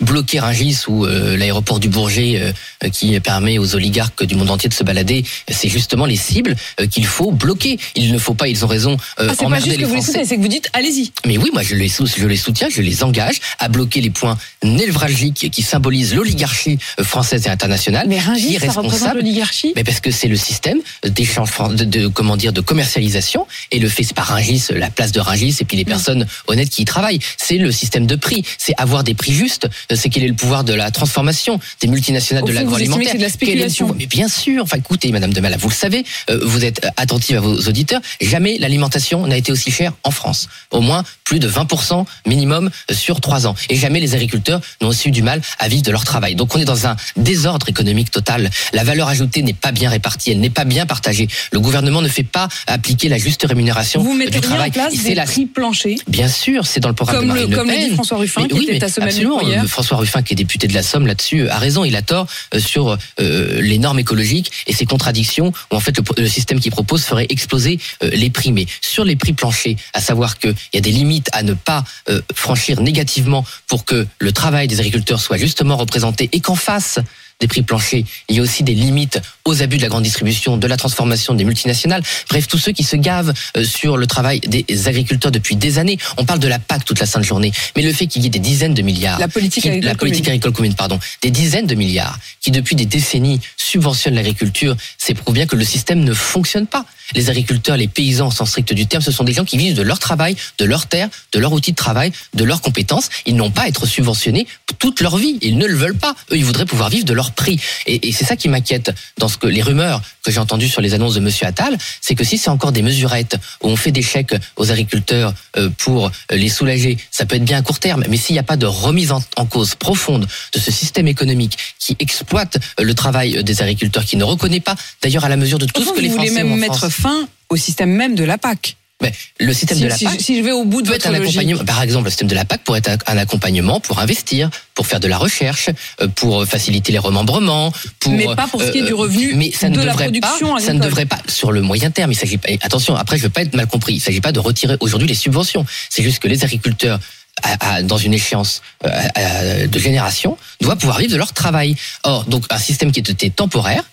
bloquer 0.00 0.40
Rungis 0.40 0.78
ou 0.88 1.04
euh, 1.06 1.36
l'aéroport 1.36 1.80
du 1.80 1.88
Bourget 1.88 2.40
euh, 2.84 2.88
qui 2.88 3.18
permet 3.20 3.58
aux 3.58 3.74
oligarques 3.74 4.24
du 4.24 4.34
monde 4.34 4.50
entier 4.50 4.68
de 4.68 4.74
se 4.74 4.84
balader, 4.84 5.24
c'est 5.50 5.68
justement 5.68 6.06
les 6.06 6.16
cibles 6.16 6.56
euh, 6.80 6.86
qu'il 6.86 7.06
faut 7.06 7.30
bloquer. 7.32 7.78
Il 7.96 8.12
ne 8.12 8.18
faut 8.18 8.34
pas, 8.34 8.48
ils 8.48 8.64
ont 8.64 8.68
raison, 8.68 8.96
euh, 9.18 9.28
ah, 9.30 9.34
C'est 9.38 9.46
pas 9.48 9.56
juste 9.56 9.72
que 9.72 9.78
les 9.78 9.84
vous 9.84 9.94
les 9.94 10.00
Français. 10.00 10.06
soutenez, 10.12 10.24
c'est 10.26 10.36
que 10.36 10.42
vous 10.42 10.48
dites 10.48 10.68
allez-y. 10.72 11.12
Mais 11.26 11.38
oui, 11.38 11.50
moi 11.52 11.62
je 11.62 11.74
les, 11.74 11.88
je 11.88 12.26
les 12.26 12.36
soutiens, 12.36 12.68
je 12.70 12.82
les 12.82 13.02
engage 13.04 13.40
à 13.58 13.68
bloquer 13.68 14.00
les 14.00 14.10
points 14.10 14.36
névralgiques 14.74 15.50
qui 15.50 15.62
symbolisent 15.62 16.14
l'oligarchie 16.14 16.78
française 17.02 17.46
et 17.46 17.50
internationale. 17.50 18.06
Mais 18.08 18.16
qui 18.18 18.22
Rungis, 18.22 18.54
est 18.54 18.58
ça 18.60 18.66
représente 18.66 18.90
responsable 18.90 19.16
l'oligarchie 19.20 19.72
mais 19.76 19.84
parce 19.84 20.00
que 20.00 20.10
c'est 20.10 20.28
le 20.28 20.36
système 20.36 20.78
d'échange, 21.04 21.50
de- 21.74 22.08
comment 22.08 22.36
dire, 22.36 22.52
de 22.52 22.60
commercialisation 22.60 23.46
et 23.70 23.78
le 23.78 23.88
fait 23.88 24.02
c'est 24.02 24.14
pas 24.14 24.22
Rungis, 24.22 24.64
la 24.70 24.90
place 24.90 25.12
de 25.12 25.20
Rungis 25.20 25.56
et 25.60 25.64
puis 25.64 25.76
les 25.76 25.84
personnes 25.84 26.26
honnêtes 26.46 26.70
qui 26.70 26.82
y 26.82 26.84
travaillent. 26.84 27.18
C'est 27.36 27.58
le 27.58 27.70
système 27.72 28.06
de 28.06 28.16
prix. 28.16 28.42
C'est 28.58 28.74
avoir 28.78 29.04
des 29.04 29.14
prix 29.14 29.32
justes. 29.32 29.68
C'est 29.96 30.08
quel 30.08 30.24
est 30.24 30.28
le 30.28 30.34
pouvoir 30.34 30.64
de 30.64 30.74
la 30.74 30.90
transformation 30.90 31.58
des 31.80 31.88
multinationales 31.88 32.44
Au 32.44 32.46
de 32.48 32.52
l'agroalimentaire. 32.52 33.08
c'est 33.12 33.18
de 33.18 33.22
la 33.22 33.28
spéculation 33.28 33.94
Mais 33.98 34.06
bien 34.06 34.28
sûr. 34.28 34.62
Enfin, 34.62 34.78
écoutez, 34.78 35.10
Madame 35.12 35.32
de 35.32 35.40
Mala, 35.40 35.56
vous 35.56 35.68
le 35.68 35.74
savez, 35.74 36.04
euh, 36.30 36.40
vous 36.44 36.64
êtes 36.64 36.86
attentive 36.96 37.36
à 37.36 37.40
vos 37.40 37.56
auditeurs. 37.68 38.00
Jamais 38.20 38.58
l'alimentation 38.58 39.26
n'a 39.26 39.36
été 39.36 39.52
aussi 39.52 39.70
chère 39.70 39.92
en 40.04 40.10
France. 40.10 40.48
Au 40.70 40.80
moins 40.80 41.04
plus 41.24 41.38
de 41.38 41.48
20% 41.48 42.04
minimum 42.26 42.70
sur 42.90 43.20
trois 43.20 43.46
ans. 43.46 43.54
Et 43.68 43.76
jamais 43.76 44.00
les 44.00 44.14
agriculteurs 44.14 44.60
n'ont 44.80 44.88
aussi 44.88 45.08
eu 45.08 45.12
du 45.12 45.22
mal 45.22 45.40
à 45.58 45.68
vivre 45.68 45.82
de 45.82 45.90
leur 45.90 46.04
travail. 46.04 46.34
Donc 46.34 46.54
on 46.54 46.58
est 46.58 46.64
dans 46.64 46.86
un 46.86 46.96
désordre 47.16 47.68
économique 47.68 48.10
total. 48.10 48.50
La 48.72 48.84
valeur 48.84 49.08
ajoutée 49.08 49.42
n'est 49.42 49.52
pas 49.52 49.72
bien 49.72 49.90
répartie, 49.90 50.30
elle 50.32 50.40
n'est 50.40 50.50
pas 50.50 50.64
bien 50.64 50.86
partagée. 50.86 51.28
Le 51.52 51.60
gouvernement 51.60 52.02
ne 52.02 52.08
fait 52.08 52.22
pas 52.24 52.48
appliquer 52.66 53.08
la 53.08 53.18
juste 53.18 53.44
rémunération 53.48 54.02
Vous 54.02 54.14
mettez 54.14 54.32
du 54.32 54.38
rien 54.38 54.48
en 54.48 54.52
travail. 54.54 54.70
place 54.70 54.94
des 55.02 55.14
la 55.14 55.24
prix 55.24 55.46
planchers 55.46 55.98
Bien 56.08 56.28
sûr, 56.28 56.66
c'est 56.66 56.80
dans 56.80 56.88
le 56.88 56.94
programme 56.94 57.18
Comme 57.20 57.28
de 57.28 57.32
Marine 57.32 57.50
Le 57.50 57.56
comme 57.56 57.68
le 57.70 57.76
dit. 57.88 57.94
François 57.94 58.18
Ruffin, 58.18 58.42
Mais 58.42 58.48
qui 58.48 58.54
oui, 58.58 58.66
était 58.70 58.84
à 58.84 58.88
Semaine 58.88 59.08
absolument. 59.08 59.40
Euh, 59.80 59.82
François 59.82 59.96
Ruffin, 59.96 60.22
qui 60.22 60.34
est 60.34 60.36
député 60.36 60.66
de 60.66 60.74
la 60.74 60.82
Somme 60.82 61.06
là-dessus, 61.06 61.48
a 61.48 61.58
raison. 61.58 61.84
Il 61.84 61.96
a 61.96 62.02
tort 62.02 62.26
euh, 62.54 62.60
sur 62.60 62.98
euh, 63.18 63.60
les 63.62 63.78
normes 63.78 63.98
écologiques 63.98 64.52
et 64.66 64.74
ses 64.74 64.84
contradictions, 64.84 65.54
où 65.70 65.74
en 65.74 65.80
fait 65.80 65.98
le, 66.18 66.28
système 66.28 66.60
qu'il 66.60 66.70
propose 66.70 67.02
ferait 67.02 67.26
exploser 67.30 67.78
euh, 68.02 68.10
les 68.12 68.28
prix. 68.28 68.52
Mais 68.52 68.66
sur 68.82 69.04
les 69.04 69.16
prix 69.16 69.32
planchers, 69.32 69.76
à 69.94 70.00
savoir 70.00 70.38
qu'il 70.38 70.54
y 70.74 70.76
a 70.76 70.82
des 70.82 70.92
limites 70.92 71.30
à 71.32 71.42
ne 71.42 71.54
pas 71.54 71.84
euh, 72.10 72.20
franchir 72.34 72.82
négativement 72.82 73.44
pour 73.68 73.86
que 73.86 74.06
le 74.18 74.32
travail 74.32 74.68
des 74.68 74.80
agriculteurs 74.80 75.20
soit 75.20 75.38
justement 75.38 75.78
représenté 75.78 76.28
et 76.32 76.40
qu'en 76.40 76.56
face 76.56 76.98
des 77.40 77.48
prix 77.48 77.62
planchers, 77.62 78.04
il 78.28 78.36
y 78.36 78.38
a 78.38 78.42
aussi 78.42 78.62
des 78.62 78.74
limites 78.74 79.20
aux 79.44 79.62
abus 79.62 79.78
de 79.78 79.82
la 79.82 79.88
grande 79.88 80.02
distribution, 80.04 80.56
de 80.56 80.66
la 80.66 80.76
transformation 80.76 81.34
des 81.34 81.44
multinationales. 81.44 82.02
Bref, 82.28 82.46
tous 82.46 82.58
ceux 82.58 82.72
qui 82.72 82.84
se 82.84 82.96
gavent 82.96 83.32
euh, 83.56 83.64
sur 83.64 83.96
le 83.96 84.06
travail 84.06 84.40
des 84.40 84.88
agriculteurs 84.88 85.32
depuis 85.32 85.56
des 85.56 85.78
années. 85.78 85.98
On 86.18 86.24
parle 86.24 86.38
de 86.38 86.48
la 86.48 86.58
PAC 86.58 86.84
toute 86.84 87.00
la 87.00 87.06
sainte 87.06 87.24
journée, 87.24 87.50
mais 87.76 87.82
le 87.82 87.92
fait 87.92 88.06
qu'il 88.06 88.22
y 88.22 88.26
ait 88.26 88.30
des 88.30 88.38
dizaines 88.38 88.74
de 88.74 88.82
milliards, 88.82 89.18
La 89.18 89.28
politique 89.28 89.62
qui- 89.62 89.68
agricole 89.68 89.88
la 89.88 89.94
politique 89.94 90.24
commune. 90.24 90.36
agricole 90.36 90.52
commune, 90.52 90.74
pardon, 90.74 90.98
des 91.22 91.30
dizaines 91.30 91.66
de 91.66 91.74
milliards 91.74 92.18
qui 92.40 92.50
depuis 92.50 92.76
des 92.76 92.86
décennies 92.86 93.40
subventionnent 93.56 94.14
l'agriculture, 94.14 94.76
c'est 94.98 95.14
prouve 95.14 95.34
bien 95.34 95.46
que 95.46 95.56
le 95.56 95.64
système 95.64 96.04
ne 96.04 96.12
fonctionne 96.12 96.66
pas. 96.66 96.84
Les 97.14 97.30
agriculteurs, 97.30 97.76
les 97.76 97.88
paysans 97.88 98.28
au 98.28 98.30
sens 98.30 98.50
strict 98.50 98.72
du 98.72 98.86
terme, 98.86 99.02
ce 99.02 99.12
sont 99.12 99.24
des 99.24 99.32
gens 99.32 99.44
qui 99.44 99.56
vivent 99.56 99.74
de 99.74 99.82
leur 99.82 99.98
travail, 99.98 100.36
de 100.58 100.64
leur 100.64 100.86
terre, 100.86 101.08
de 101.32 101.38
leur 101.38 101.52
outil 101.52 101.72
de 101.72 101.76
travail, 101.76 102.12
de 102.34 102.44
leurs 102.44 102.60
compétences. 102.60 103.08
Ils 103.26 103.36
n'ont 103.36 103.50
pas 103.50 103.62
à 103.62 103.68
être 103.68 103.86
subventionnés 103.86 104.46
toute 104.78 105.00
leur 105.00 105.16
vie. 105.16 105.38
Ils 105.42 105.58
ne 105.58 105.66
le 105.66 105.74
veulent 105.74 105.96
pas. 105.96 106.14
Eux, 106.32 106.36
ils 106.36 106.44
voudraient 106.44 106.66
pouvoir 106.66 106.88
vivre 106.88 107.04
de 107.04 107.12
leur 107.12 107.32
prix. 107.32 107.60
Et, 107.86 108.08
et 108.08 108.12
c'est 108.12 108.24
ça 108.24 108.36
qui 108.36 108.48
m'inquiète 108.48 108.92
dans 109.18 109.28
ce 109.28 109.36
que 109.36 109.46
les 109.46 109.62
rumeurs 109.62 110.00
que 110.24 110.30
j'ai 110.30 110.38
entendues 110.38 110.68
sur 110.68 110.80
les 110.80 110.94
annonces 110.94 111.14
de 111.14 111.20
Monsieur 111.20 111.46
Attal, 111.46 111.76
c'est 112.00 112.14
que 112.14 112.24
si 112.24 112.38
c'est 112.38 112.50
encore 112.50 112.72
des 112.72 112.82
mesurettes 112.82 113.36
où 113.62 113.68
on 113.68 113.76
fait 113.76 113.92
des 113.92 114.02
chèques 114.02 114.34
aux 114.56 114.70
agriculteurs 114.70 115.34
euh, 115.56 115.70
pour 115.78 116.06
euh, 116.06 116.10
les 116.30 116.48
soulager, 116.48 116.98
ça 117.10 117.26
peut 117.26 117.36
être 117.36 117.44
bien 117.44 117.58
à 117.58 117.62
court 117.62 117.78
terme. 117.78 118.04
Mais 118.08 118.16
s'il 118.16 118.34
n'y 118.34 118.38
a 118.38 118.44
pas 118.44 118.56
de 118.56 118.66
remise 118.66 119.12
en, 119.12 119.22
en 119.36 119.46
cause 119.46 119.74
profonde 119.74 120.26
de 120.52 120.58
ce 120.58 120.70
système 120.70 121.08
économique 121.08 121.56
qui 121.78 121.96
exploite 121.98 122.58
euh, 122.78 122.84
le 122.84 122.94
travail 122.94 123.42
des 123.42 123.62
agriculteurs, 123.62 124.04
qui 124.04 124.16
ne 124.16 124.24
reconnaît 124.24 124.60
pas, 124.60 124.76
d'ailleurs 125.02 125.24
à 125.24 125.28
la 125.28 125.36
mesure 125.36 125.58
de 125.58 125.66
tout 125.66 125.84
ce 125.84 125.92
que 125.92 126.00
les 126.00 126.10
Français 126.10 126.42
ont 126.42 126.62
en 126.62 126.72
France. 126.74 126.99
Fin 127.00 127.26
au 127.48 127.56
système 127.56 127.90
même 127.90 128.14
de 128.14 128.24
la 128.24 128.38
PAC. 128.38 128.76
Mais 129.02 129.14
le 129.38 129.54
système 129.54 129.78
Si, 129.78 129.84
de 129.84 129.88
la 129.88 129.96
PAC 129.96 130.20
si 130.20 130.36
je 130.36 130.42
vais 130.42 130.52
au 130.52 130.64
bout 130.66 130.82
de 130.82 130.88
peut 130.88 130.94
être 130.94 131.04
votre 131.04 131.14
un 131.16 131.18
logique. 131.18 131.38
accompagnement. 131.38 131.64
Par 131.64 131.80
exemple, 131.82 132.04
le 132.04 132.10
système 132.10 132.28
de 132.28 132.34
la 132.34 132.44
PAC 132.44 132.60
pourrait 132.64 132.82
être 132.84 133.02
un 133.06 133.16
accompagnement 133.16 133.80
pour 133.80 133.98
investir, 133.98 134.50
pour 134.74 134.86
faire 134.86 135.00
de 135.00 135.08
la 135.08 135.16
recherche, 135.16 135.70
euh, 136.02 136.08
pour 136.08 136.44
faciliter 136.44 136.92
les 136.92 136.98
remembrements, 136.98 137.72
pour 137.98 138.12
Mais 138.12 138.26
pas 138.36 138.46
pour 138.46 138.60
ce 138.60 138.70
qui 138.70 138.78
est 138.80 138.82
du 138.82 138.92
revenu 138.92 139.32
mais 139.36 139.52
ça 139.52 139.70
ne 139.70 139.76
de 139.76 139.80
la 139.80 139.92
devrait 139.92 140.04
production 140.04 140.54
pas, 140.54 140.60
ça 140.60 140.74
ne 140.74 140.80
devrait 140.80 141.06
pas 141.06 141.18
sur 141.28 141.50
le 141.50 141.62
moyen 141.62 141.90
terme. 141.90 142.12
Il 142.12 142.14
s'agit 142.14 142.36
pas. 142.36 142.50
attention, 142.60 142.94
après 142.94 143.16
je 143.16 143.22
veux 143.22 143.30
pas 143.30 143.40
être 143.40 143.54
mal 143.56 143.66
compris. 143.66 143.94
Il 143.94 144.00
s'agit 144.00 144.20
pas 144.20 144.32
de 144.32 144.38
retirer 144.40 144.76
aujourd'hui 144.80 145.08
les 145.08 145.14
subventions. 145.14 145.64
C'est 145.88 146.02
juste 146.02 146.18
que 146.18 146.28
les 146.28 146.44
agriculteurs 146.44 147.00
à- 147.42 147.76
à- 147.76 147.82
dans 147.82 147.96
une 147.96 148.12
échéance 148.12 148.60
euh, 148.84 148.90
à- 149.14 149.66
de 149.66 149.78
génération 149.78 150.36
doivent 150.60 150.76
pouvoir 150.76 150.98
vivre 150.98 151.12
de 151.12 151.16
leur 151.16 151.32
travail. 151.32 151.74
Or, 152.02 152.24
donc 152.26 152.44
un 152.50 152.58
système 152.58 152.92
qui 152.92 153.00
était 153.00 153.30
temporaire 153.30 153.84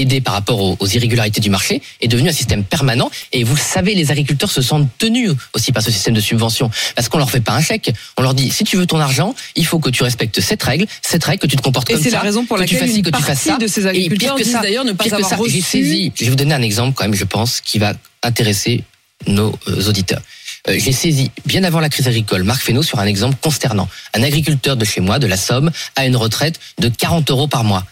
aidé 0.00 0.20
par 0.20 0.34
rapport 0.34 0.60
aux, 0.60 0.76
aux 0.78 0.86
irrégularités 0.86 1.40
du 1.40 1.50
marché, 1.50 1.82
est 2.00 2.08
devenu 2.08 2.28
un 2.28 2.32
système 2.32 2.64
permanent. 2.64 3.10
Et 3.32 3.44
vous 3.44 3.54
le 3.54 3.60
savez, 3.60 3.94
les 3.94 4.10
agriculteurs 4.10 4.50
se 4.50 4.62
sentent 4.62 4.88
tenus 4.98 5.32
aussi 5.54 5.72
par 5.72 5.82
ce 5.82 5.90
système 5.90 6.14
de 6.14 6.20
subvention. 6.20 6.70
Parce 6.96 7.08
qu'on 7.08 7.18
leur 7.18 7.30
fait 7.30 7.40
pas 7.40 7.52
un 7.52 7.60
chèque. 7.60 7.92
On 8.16 8.22
leur 8.22 8.34
dit, 8.34 8.50
si 8.50 8.64
tu 8.64 8.76
veux 8.76 8.86
ton 8.86 9.00
argent, 9.00 9.34
il 9.56 9.66
faut 9.66 9.78
que 9.78 9.90
tu 9.90 10.02
respectes 10.02 10.40
cette 10.40 10.62
règle, 10.62 10.86
cette 11.02 11.24
règle, 11.24 11.40
que 11.40 11.46
tu 11.46 11.56
te 11.56 11.62
comportes 11.62 11.90
Et 11.90 11.94
comme 11.94 12.02
c'est 12.02 12.10
ça. 12.10 12.16
la 12.16 12.22
raison 12.22 12.44
pour 12.46 12.56
que 12.58 12.64
tu 12.64 12.74
laquelle 12.74 12.86
fasses 12.86 12.90
ci, 12.94 12.98
une 12.98 13.04
que 13.04 13.10
tu 13.10 13.16
fasses 13.22 13.26
partie 13.44 13.48
ça. 13.48 13.56
de 13.58 13.66
ces 13.66 13.82
Et 13.86 13.88
agriculteurs 13.88 14.36
pire 14.36 14.44
que 14.44 14.50
ça, 14.50 14.60
d'ailleurs 14.60 14.84
ne 14.84 14.92
pas 14.92 15.04
avoir 15.12 15.28
ça, 15.28 15.36
reçu- 15.36 15.62
saisi, 15.62 16.12
je 16.16 16.24
vais 16.24 16.30
vous 16.30 16.36
donner 16.36 16.54
un 16.54 16.62
exemple 16.62 16.94
quand 16.94 17.04
même, 17.04 17.14
je 17.14 17.24
pense, 17.24 17.60
qui 17.60 17.78
va 17.78 17.94
intéresser 18.22 18.84
nos 19.26 19.54
euh, 19.68 19.88
auditeurs. 19.88 20.20
Euh, 20.68 20.76
J'ai 20.78 20.92
saisi, 20.92 21.30
bien 21.46 21.64
avant 21.64 21.80
la 21.80 21.88
crise 21.88 22.06
agricole, 22.08 22.42
Marc 22.44 22.62
Fesneau 22.62 22.82
sur 22.82 22.98
un 22.98 23.06
exemple 23.06 23.36
consternant. 23.40 23.88
Un 24.14 24.22
agriculteur 24.22 24.76
de 24.76 24.84
chez 24.84 25.00
moi, 25.00 25.18
de 25.18 25.26
la 25.26 25.36
Somme, 25.36 25.70
a 25.96 26.06
une 26.06 26.16
retraite 26.16 26.58
de 26.78 26.88
40 26.88 27.30
euros 27.30 27.48
par 27.48 27.64
mois. 27.64 27.84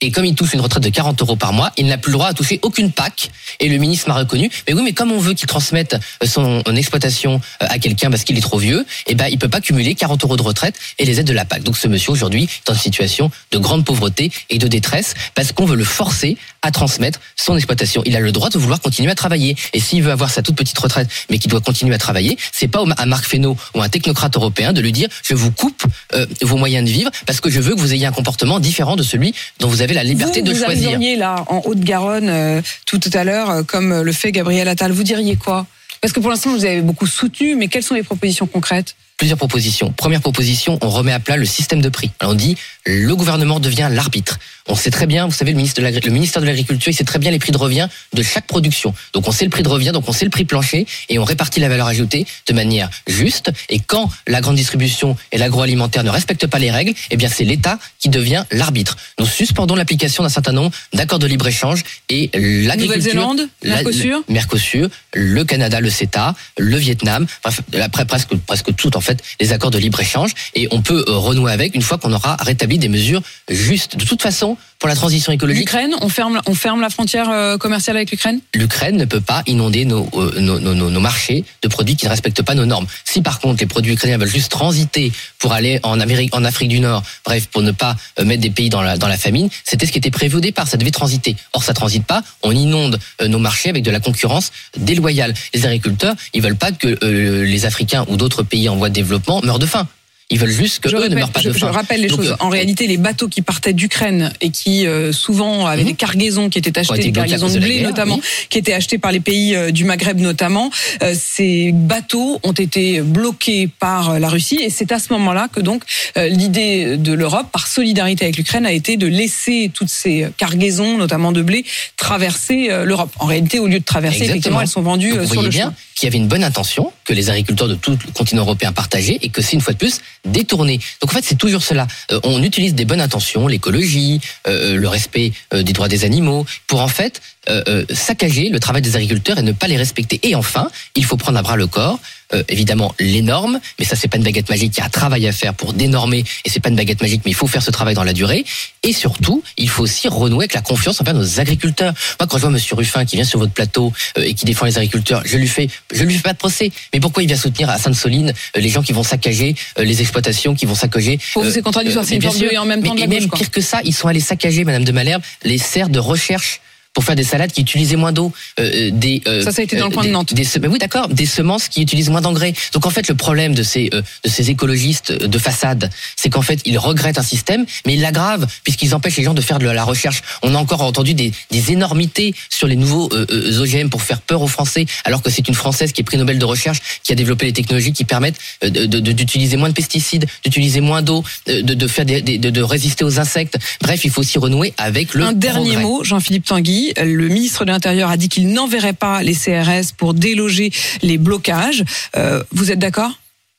Et 0.00 0.10
comme 0.10 0.24
il 0.24 0.34
touche 0.34 0.52
une 0.54 0.60
retraite 0.60 0.82
de 0.82 0.88
40 0.88 1.22
euros 1.22 1.36
par 1.36 1.52
mois, 1.52 1.72
il 1.76 1.86
n'a 1.86 1.96
plus 1.98 2.10
le 2.10 2.18
droit 2.18 2.26
à 2.26 2.34
toucher 2.34 2.58
aucune 2.62 2.90
PAC. 2.90 3.30
Et 3.60 3.68
le 3.68 3.78
ministre 3.78 4.08
m'a 4.08 4.14
reconnu. 4.14 4.50
Mais 4.66 4.74
oui, 4.74 4.82
mais 4.82 4.92
comme 4.92 5.12
on 5.12 5.18
veut 5.18 5.34
qu'il 5.34 5.46
transmette 5.46 5.96
euh, 6.22 6.26
son 6.26 6.62
exploitation 6.74 7.40
euh, 7.62 7.66
à 7.70 7.78
quelqu'un 7.78 8.10
parce 8.10 8.24
qu'il 8.24 8.36
est 8.36 8.40
trop 8.40 8.58
vieux, 8.58 8.84
eh 9.06 9.14
ben, 9.14 9.28
il 9.30 9.38
peut 9.38 9.48
pas 9.48 9.60
cumuler 9.60 9.94
40 9.94 10.24
euros 10.24 10.36
de 10.36 10.42
retraite 10.42 10.74
et 10.98 11.04
les 11.04 11.20
aides 11.20 11.26
de 11.26 11.32
la 11.32 11.44
PAC. 11.44 11.62
Donc 11.62 11.76
ce 11.76 11.86
monsieur 11.86 12.10
aujourd'hui 12.10 12.48
est 12.66 12.70
en 12.70 12.74
situation 12.74 13.30
de 13.52 13.58
grande 13.58 13.84
pauvreté 13.84 14.32
et 14.50 14.58
de 14.58 14.66
détresse 14.66 15.14
parce 15.36 15.52
qu'on 15.52 15.64
veut 15.64 15.76
le 15.76 15.84
forcer 15.84 16.36
à 16.62 16.72
transmettre 16.72 17.20
son 17.36 17.56
exploitation. 17.56 18.02
Il 18.04 18.16
a 18.16 18.20
le 18.20 18.32
droit 18.32 18.50
de 18.50 18.58
vouloir 18.58 18.80
continuer 18.80 19.12
à 19.12 19.14
travailler. 19.14 19.56
Et 19.74 19.80
s'il 19.80 20.02
veut 20.02 20.10
avoir 20.10 20.30
sa 20.30 20.42
toute 20.42 20.56
petite 20.56 20.78
retraite, 20.78 21.08
mais 21.30 21.38
qu'il 21.38 21.50
doit 21.50 21.60
continuer 21.60 21.94
à 21.94 21.98
travailler, 21.98 22.36
c'est 22.52 22.68
pas 22.68 22.82
à 22.96 23.06
Marc 23.06 23.26
Fesneau 23.26 23.56
ou 23.74 23.80
à 23.80 23.84
un 23.84 23.88
technocrate 23.88 24.34
européen 24.36 24.72
de 24.72 24.80
lui 24.80 24.92
dire 24.92 25.08
je 25.22 25.34
vous 25.34 25.52
coupe 25.52 25.84
euh, 26.14 26.26
vos 26.42 26.56
moyens 26.56 26.86
de 26.86 26.92
vivre 26.92 27.10
parce 27.26 27.40
que 27.40 27.48
je 27.48 27.60
veux 27.60 27.74
que 27.74 27.80
vous 27.80 27.94
ayez 27.94 28.06
un 28.06 28.12
comportement 28.12 28.58
différent 28.58 28.96
de 28.96 29.02
celui 29.02 29.34
dont 29.60 29.68
vous 29.68 29.82
avez 29.82 29.83
la 29.92 30.04
liberté 30.04 30.40
vous, 30.40 30.46
de 30.46 30.52
vous 30.52 30.64
choisir. 30.64 30.88
arriveriez 30.88 31.16
là 31.16 31.44
en 31.48 31.60
Haute-Garonne 31.66 32.28
euh, 32.30 32.62
tout 32.86 33.00
à 33.12 33.24
l'heure, 33.24 33.50
euh, 33.50 33.62
comme 33.62 33.92
euh, 33.92 34.02
le 34.02 34.12
fait 34.12 34.32
Gabriel 34.32 34.68
Attal. 34.68 34.92
Vous 34.92 35.02
diriez 35.02 35.36
quoi? 35.36 35.66
Parce 36.00 36.12
que 36.12 36.20
pour 36.20 36.30
l'instant, 36.30 36.50
vous 36.50 36.64
avez 36.64 36.80
beaucoup 36.80 37.06
soutenu, 37.06 37.56
mais 37.56 37.68
quelles 37.68 37.82
sont 37.82 37.94
les 37.94 38.02
propositions 38.02 38.46
concrètes? 38.46 38.94
Plusieurs 39.16 39.38
propositions. 39.38 39.92
Première 39.92 40.20
proposition, 40.20 40.78
on 40.82 40.88
remet 40.90 41.12
à 41.12 41.20
plat 41.20 41.36
le 41.36 41.44
système 41.46 41.80
de 41.80 41.88
prix. 41.88 42.10
Alors 42.20 42.32
on 42.32 42.36
dit 42.36 42.56
le 42.86 43.14
gouvernement 43.16 43.60
devient 43.60 43.88
l'arbitre. 43.90 44.38
On 44.66 44.74
sait 44.74 44.90
très 44.90 45.06
bien, 45.06 45.26
vous 45.26 45.32
savez, 45.32 45.52
le 45.52 45.56
ministre 45.56 45.80
de 45.80 45.84
l'Agri- 45.86 46.00
le 46.04 46.10
ministère 46.10 46.40
de 46.42 46.46
l'Agriculture, 46.46 46.90
il 46.90 46.94
sait 46.94 47.04
très 47.04 47.18
bien 47.18 47.30
les 47.30 47.38
prix 47.38 47.52
de 47.52 47.56
revient 47.58 47.88
de 48.12 48.22
chaque 48.22 48.46
production. 48.46 48.94
Donc 49.12 49.28
on 49.28 49.32
sait 49.32 49.44
le 49.44 49.50
prix 49.50 49.62
de 49.62 49.68
revient, 49.68 49.92
donc 49.92 50.08
on 50.08 50.12
sait 50.12 50.24
le 50.24 50.30
prix 50.30 50.44
plancher 50.44 50.86
et 51.08 51.18
on 51.18 51.24
répartit 51.24 51.60
la 51.60 51.68
valeur 51.68 51.86
ajoutée 51.86 52.26
de 52.46 52.52
manière 52.52 52.90
juste. 53.06 53.52
Et 53.68 53.78
quand 53.78 54.10
la 54.26 54.40
grande 54.40 54.56
distribution 54.56 55.16
et 55.32 55.38
l'agroalimentaire 55.38 56.02
ne 56.02 56.10
respectent 56.10 56.46
pas 56.46 56.58
les 56.58 56.70
règles, 56.70 56.92
eh 57.10 57.16
bien 57.16 57.28
c'est 57.28 57.44
l'État 57.44 57.78
qui 58.00 58.08
devient 58.08 58.44
l'arbitre. 58.50 58.96
Nous 59.18 59.26
suspendons 59.26 59.76
l'application 59.76 60.22
d'un 60.22 60.28
certain 60.28 60.52
nombre 60.52 60.72
d'accords 60.92 61.18
de 61.20 61.26
libre-échange 61.26 61.82
et 62.08 62.30
l'agriculture... 62.34 63.14
Nouvelle-Zélande, 63.14 63.48
la- 63.62 63.76
Mercosur 63.76 64.22
Mercosur, 64.28 64.88
le 65.14 65.44
Canada, 65.44 65.80
le 65.80 65.90
CETA, 65.90 66.34
le 66.58 66.76
Vietnam, 66.76 67.26
bref, 67.42 67.60
après 67.80 68.04
presque 68.06 68.34
presque 68.46 68.74
tout 68.76 68.96
en 68.96 69.00
fait 69.04 69.22
les 69.40 69.52
accords 69.52 69.70
de 69.70 69.78
libre 69.78 70.00
échange 70.00 70.32
et 70.54 70.68
on 70.70 70.82
peut 70.82 71.04
euh, 71.08 71.16
renouer 71.16 71.52
avec 71.52 71.74
une 71.74 71.82
fois 71.82 71.98
qu'on 71.98 72.12
aura 72.12 72.36
rétabli 72.36 72.78
des 72.78 72.88
mesures 72.88 73.22
justes. 73.48 73.96
De 73.96 74.04
toute 74.04 74.22
façon, 74.22 74.56
pour 74.84 74.88
la 74.90 74.96
transition 74.96 75.32
écologique, 75.32 75.60
L'Ukraine, 75.62 75.94
on 76.02 76.10
ferme, 76.10 76.42
on 76.44 76.54
ferme 76.54 76.82
la 76.82 76.90
frontière 76.90 77.30
euh, 77.30 77.56
commerciale 77.56 77.96
avec 77.96 78.10
l'Ukraine? 78.10 78.40
l'Ukraine 78.54 78.98
ne 78.98 79.06
peut 79.06 79.22
pas 79.22 79.42
inonder 79.46 79.86
nos, 79.86 80.06
euh, 80.12 80.38
nos, 80.40 80.58
nos, 80.60 80.74
nos- 80.74 80.90
nos 80.90 81.00
marchés 81.00 81.42
de 81.62 81.68
produits 81.68 81.96
qui 81.96 82.04
ne 82.04 82.10
respectent 82.10 82.42
pas 82.42 82.54
nos 82.54 82.66
normes. 82.66 82.86
Si 83.06 83.22
par 83.22 83.40
contre 83.40 83.60
les 83.60 83.66
produits 83.66 83.94
ukrainiens 83.94 84.18
veulent 84.18 84.28
juste 84.28 84.52
transiter 84.52 85.10
pour 85.38 85.54
aller 85.54 85.80
en 85.84 86.00
Amérique, 86.00 86.34
en 86.36 86.44
Afrique 86.44 86.68
du 86.68 86.80
Nord, 86.80 87.02
bref, 87.24 87.46
pour 87.46 87.62
ne 87.62 87.70
pas 87.70 87.96
euh, 88.18 88.26
mettre 88.26 88.42
des 88.42 88.50
pays 88.50 88.68
dans 88.68 88.82
la, 88.82 88.98
dans 88.98 89.08
la 89.08 89.16
famine, 89.16 89.48
c'était 89.64 89.86
ce 89.86 89.92
qui 89.92 89.96
était 89.96 90.10
prévu 90.10 90.36
au 90.36 90.40
départ, 90.40 90.68
ça 90.68 90.76
devait 90.76 90.90
transiter. 90.90 91.34
Or 91.54 91.64
ça 91.64 91.72
transite 91.72 92.04
pas, 92.04 92.22
on 92.42 92.52
inonde 92.52 92.98
nos 93.26 93.38
marchés 93.38 93.70
avec 93.70 93.84
de 93.84 93.90
la 93.90 94.00
concurrence 94.00 94.52
déloyale. 94.76 95.32
Les 95.54 95.64
agriculteurs, 95.64 96.14
ils 96.34 96.42
veulent 96.42 96.56
pas 96.56 96.72
que 96.72 96.98
euh, 97.02 97.44
les 97.46 97.64
Africains 97.64 98.04
ou 98.08 98.18
d'autres 98.18 98.42
pays 98.42 98.68
en 98.68 98.76
voie 98.76 98.90
de 98.90 98.94
développement 98.94 99.40
meurent 99.42 99.58
de 99.58 99.64
faim. 99.64 99.88
Ils 100.34 100.40
veulent 100.40 100.50
juste 100.50 100.80
que 100.80 100.88
je, 100.88 100.96
eux 100.96 101.06
ne 101.08 101.14
meurent 101.14 101.30
pas 101.30 101.40
je- 101.40 101.48
de 101.50 101.54
je 101.54 101.58
faim. 101.60 101.70
rappelle 101.70 102.00
les 102.00 102.08
Donc, 102.08 102.18
choses. 102.20 102.32
euh, 102.32 102.36
En 102.44 102.48
réalité, 102.48 102.88
les 102.88 102.96
bateaux 102.96 103.28
qui 103.28 103.40
partaient 103.40 103.72
d'Ukraine 103.72 104.32
et 104.40 104.50
qui 104.50 104.84
euh, 104.84 105.12
souvent 105.12 105.66
avaient 105.66 105.82
Mhm. 105.82 105.88
des 105.88 105.94
cargaisons 105.94 106.50
qui 106.50 106.58
étaient 106.58 106.76
achetées, 106.76 106.98
des 107.02 107.12
cargaisons 107.12 107.48
de 107.48 107.58
blé 107.60 107.82
notamment, 107.82 108.16
oui. 108.16 108.46
qui 108.50 108.58
étaient 108.58 108.72
achetées 108.72 108.98
par 108.98 109.12
les 109.12 109.20
pays 109.20 109.54
euh, 109.54 109.70
du 109.70 109.84
Maghreb 109.84 110.18
notamment, 110.18 110.70
euh, 111.02 111.14
ces 111.16 111.70
bateaux 111.72 112.40
ont 112.42 112.52
été 112.52 113.00
bloqués 113.00 113.68
par 113.78 114.18
la 114.18 114.28
Russie 114.28 114.58
et 114.60 114.70
c'est 114.70 114.90
à 114.90 114.98
ce 114.98 115.12
moment-là 115.12 115.46
que 115.52 115.60
donc 115.60 115.84
l'idée 116.16 116.96
de 116.96 117.12
l'Europe, 117.12 117.46
par 117.52 117.66
solidarité 117.68 118.24
avec 118.24 118.36
l'Ukraine, 118.36 118.66
a 118.66 118.72
été 118.72 118.96
de 118.96 119.06
laisser 119.06 119.70
toutes 119.72 119.88
ces 119.88 120.26
cargaisons, 120.36 120.98
notamment 120.98 121.30
de 121.32 121.42
blé, 121.42 121.64
traverser 121.96 122.68
l'Europe. 122.84 123.10
En 123.18 123.26
réalité, 123.26 123.58
au 123.60 123.66
lieu 123.66 123.78
de 123.78 123.84
traverser, 123.84 124.16
Exactement. 124.24 124.34
effectivement, 124.34 124.60
elles 124.62 124.68
sont 124.68 124.82
vendues 124.82 125.10
Donc, 125.10 125.20
vous 125.20 125.24
sur 125.26 125.34
voyez 125.34 125.48
le 125.48 125.50
bien 125.52 125.74
qu'il 125.94 126.06
y 126.06 126.10
avait 126.10 126.18
une 126.18 126.26
bonne 126.26 126.42
intention, 126.42 126.92
que 127.04 127.12
les 127.12 127.30
agriculteurs 127.30 127.68
de 127.68 127.76
tout 127.76 127.92
le 127.92 128.12
continent 128.12 128.42
européen 128.42 128.72
partageaient 128.72 129.18
et 129.22 129.28
que 129.28 129.40
c'est 129.42 129.52
une 129.52 129.60
fois 129.60 129.72
de 129.74 129.78
plus 129.78 130.00
détourné. 130.24 130.80
Donc 131.00 131.10
en 131.10 131.14
fait, 131.14 131.24
c'est 131.24 131.38
toujours 131.38 131.62
cela. 131.62 131.86
Euh, 132.10 132.20
on 132.24 132.42
utilise 132.42 132.74
des 132.74 132.84
bonnes 132.84 133.00
intentions, 133.00 133.46
l'écologie, 133.46 134.20
euh, 134.46 134.76
le 134.76 134.88
respect 134.88 135.32
euh, 135.52 135.62
des 135.62 135.72
droits 135.72 135.88
des 135.88 136.04
animaux, 136.04 136.46
pour 136.66 136.80
en 136.80 136.88
fait 136.88 137.20
euh, 137.48 137.62
euh, 137.68 137.84
saccager 137.92 138.48
le 138.48 138.60
travail 138.60 138.82
des 138.82 138.96
agriculteurs 138.96 139.38
et 139.38 139.42
ne 139.42 139.52
pas 139.52 139.68
les 139.68 139.76
respecter. 139.76 140.20
Et 140.22 140.34
enfin, 140.34 140.68
il 140.94 141.04
faut 141.04 141.16
prendre 141.16 141.38
à 141.38 141.42
bras 141.42 141.56
le 141.56 141.66
corps 141.66 141.98
euh, 142.32 142.42
évidemment 142.48 142.94
les 142.98 143.22
normes, 143.22 143.60
mais 143.78 143.84
ça 143.84 143.96
c'est 143.96 144.08
pas 144.08 144.16
une 144.16 144.22
baguette 144.22 144.48
magique, 144.48 144.72
il 144.76 144.80
y 144.80 144.82
a 144.82 144.86
un 144.86 144.90
travail 144.90 145.26
à 145.26 145.32
faire 145.32 145.54
pour 145.54 145.72
dénormer 145.72 146.24
et 146.44 146.50
c'est 146.50 146.60
pas 146.60 146.70
une 146.70 146.76
baguette 146.76 147.02
magique, 147.02 147.22
mais 147.24 147.30
il 147.30 147.34
faut 147.34 147.46
faire 147.46 147.62
ce 147.62 147.70
travail 147.70 147.94
dans 147.94 148.02
la 148.02 148.12
durée. 148.12 148.44
Et 148.82 148.92
surtout, 148.92 149.42
il 149.56 149.68
faut 149.68 149.82
aussi 149.82 150.08
renouer 150.08 150.44
avec 150.44 150.54
la 150.54 150.62
confiance 150.62 151.00
envers 151.00 151.14
nos 151.14 151.40
agriculteurs. 151.40 151.92
Moi, 152.18 152.26
quand 152.26 152.36
je 152.36 152.42
vois 152.42 152.50
Monsieur 152.50 152.76
Ruffin 152.76 153.04
qui 153.04 153.16
vient 153.16 153.24
sur 153.24 153.38
votre 153.38 153.52
plateau 153.52 153.92
euh, 154.18 154.22
et 154.22 154.34
qui 154.34 154.46
défend 154.46 154.66
les 154.66 154.78
agriculteurs, 154.78 155.22
je 155.24 155.36
lui 155.36 155.48
fais, 155.48 155.68
je 155.92 156.02
lui 156.02 156.14
fais 156.14 156.22
pas 156.22 156.32
de 156.32 156.38
procès. 156.38 156.72
Mais 156.92 157.00
pourquoi 157.00 157.22
il 157.22 157.26
vient 157.26 157.36
soutenir 157.36 157.68
à 157.70 157.78
Sainte-Soline 157.78 158.32
euh, 158.56 158.60
les 158.60 158.68
gens 158.68 158.82
qui 158.82 158.92
vont 158.92 159.02
saccager 159.02 159.54
euh, 159.78 159.84
les 159.84 160.00
exploitations, 160.00 160.54
qui 160.54 160.66
vont 160.66 160.74
saccager 160.74 161.18
Pour 161.34 161.44
vous, 161.44 161.50
c'est 161.50 161.62
contradictoire, 161.62 162.04
c'est 162.04 162.16
une 162.16 162.24
et 162.24 162.58
en 162.58 162.64
même 162.64 162.82
temps 162.82 162.94
de 162.94 163.00
la 163.00 163.06
mais 163.06 163.20
même 163.20 163.30
pire 163.30 163.50
que 163.50 163.60
ça, 163.60 163.80
ils 163.84 163.94
sont 163.94 164.08
allés 164.08 164.20
saccager, 164.20 164.64
Madame 164.64 164.84
de 164.84 164.92
Malherbe, 164.92 165.22
les 165.44 165.58
serres 165.58 165.88
de 165.88 165.98
recherche 165.98 166.60
pour 166.94 167.04
faire 167.04 167.16
des 167.16 167.24
salades 167.24 167.50
qui 167.52 167.60
utilisaient 167.60 167.96
moins 167.96 168.12
d'eau, 168.12 168.32
euh, 168.60 168.90
des 168.92 169.20
euh, 169.26 169.42
Ça, 169.42 169.50
ça 169.52 169.60
a 169.60 169.64
été 169.64 169.76
dans 169.76 169.86
le 169.86 169.90
euh, 169.92 169.94
coin 169.94 170.04
de 170.04 170.10
Nantes. 170.10 170.32
des 170.32 170.46
oui, 170.68 170.78
d'accord, 170.78 171.08
des 171.08 171.26
semences 171.26 171.68
qui 171.68 171.82
utilisent 171.82 172.08
moins 172.08 172.20
d'engrais. 172.20 172.54
Donc 172.72 172.86
en 172.86 172.90
fait, 172.90 173.08
le 173.08 173.14
problème 173.16 173.54
de 173.54 173.62
ces 173.64 173.90
euh, 173.92 174.00
de 174.24 174.30
ces 174.30 174.50
écologistes 174.50 175.12
de 175.12 175.38
façade, 175.38 175.90
c'est 176.16 176.30
qu'en 176.30 176.42
fait, 176.42 176.60
ils 176.64 176.78
regrettent 176.78 177.18
un 177.18 177.22
système, 177.24 177.66
mais 177.86 177.94
ils 177.94 178.00
l'aggravent 178.00 178.46
puisqu'ils 178.62 178.94
empêchent 178.94 179.16
les 179.16 179.24
gens 179.24 179.34
de 179.34 179.40
faire 179.40 179.58
de 179.58 179.66
la 179.66 179.84
recherche. 179.84 180.22
On 180.42 180.54
a 180.54 180.58
encore 180.58 180.82
entendu 180.82 181.14
des, 181.14 181.32
des 181.50 181.72
énormités 181.72 182.34
sur 182.48 182.66
les 182.68 182.76
nouveaux 182.76 183.08
euh, 183.12 183.26
euh, 183.30 183.60
OGM 183.62 183.88
pour 183.88 184.02
faire 184.02 184.20
peur 184.20 184.40
aux 184.42 184.48
Français, 184.48 184.86
alors 185.04 185.20
que 185.20 185.30
c'est 185.30 185.48
une 185.48 185.54
Française 185.54 185.90
qui 185.92 186.00
est 186.00 186.04
prix 186.04 186.16
Nobel 186.16 186.38
de 186.38 186.44
recherche 186.44 186.78
qui 187.02 187.10
a 187.12 187.16
développé 187.16 187.46
les 187.46 187.52
technologies 187.52 187.92
qui 187.92 188.04
permettent 188.04 188.38
euh, 188.62 188.70
de- 188.70 188.86
de- 188.86 189.12
d'utiliser 189.12 189.56
moins 189.56 189.68
de 189.68 189.74
pesticides, 189.74 190.26
d'utiliser 190.44 190.80
moins 190.80 191.02
d'eau, 191.02 191.24
euh, 191.48 191.60
de, 191.62 191.74
de 191.74 191.86
faire 191.88 192.04
des, 192.04 192.22
des- 192.22 192.38
de, 192.38 192.50
de 192.50 192.62
résister 192.62 193.04
aux 193.04 193.18
insectes. 193.18 193.58
Bref, 193.82 194.04
il 194.04 194.10
faut 194.10 194.20
aussi 194.20 194.38
renouer 194.38 194.72
avec 194.78 195.14
le 195.14 195.24
Un 195.24 195.32
dernier 195.32 195.70
progrès. 195.72 195.82
mot, 195.82 196.04
Jean-Philippe 196.04 196.44
Tanguy. 196.46 196.83
Le 196.96 197.28
ministre 197.28 197.64
de 197.64 197.70
l'Intérieur 197.70 198.10
a 198.10 198.16
dit 198.16 198.28
qu'il 198.28 198.48
n'enverrait 198.52 198.92
pas 198.92 199.22
les 199.22 199.34
CRS 199.34 199.92
pour 199.96 200.14
déloger 200.14 200.72
les 201.02 201.18
blocages. 201.18 201.84
Euh, 202.16 202.42
vous 202.52 202.70
êtes 202.70 202.78
d'accord? 202.78 203.12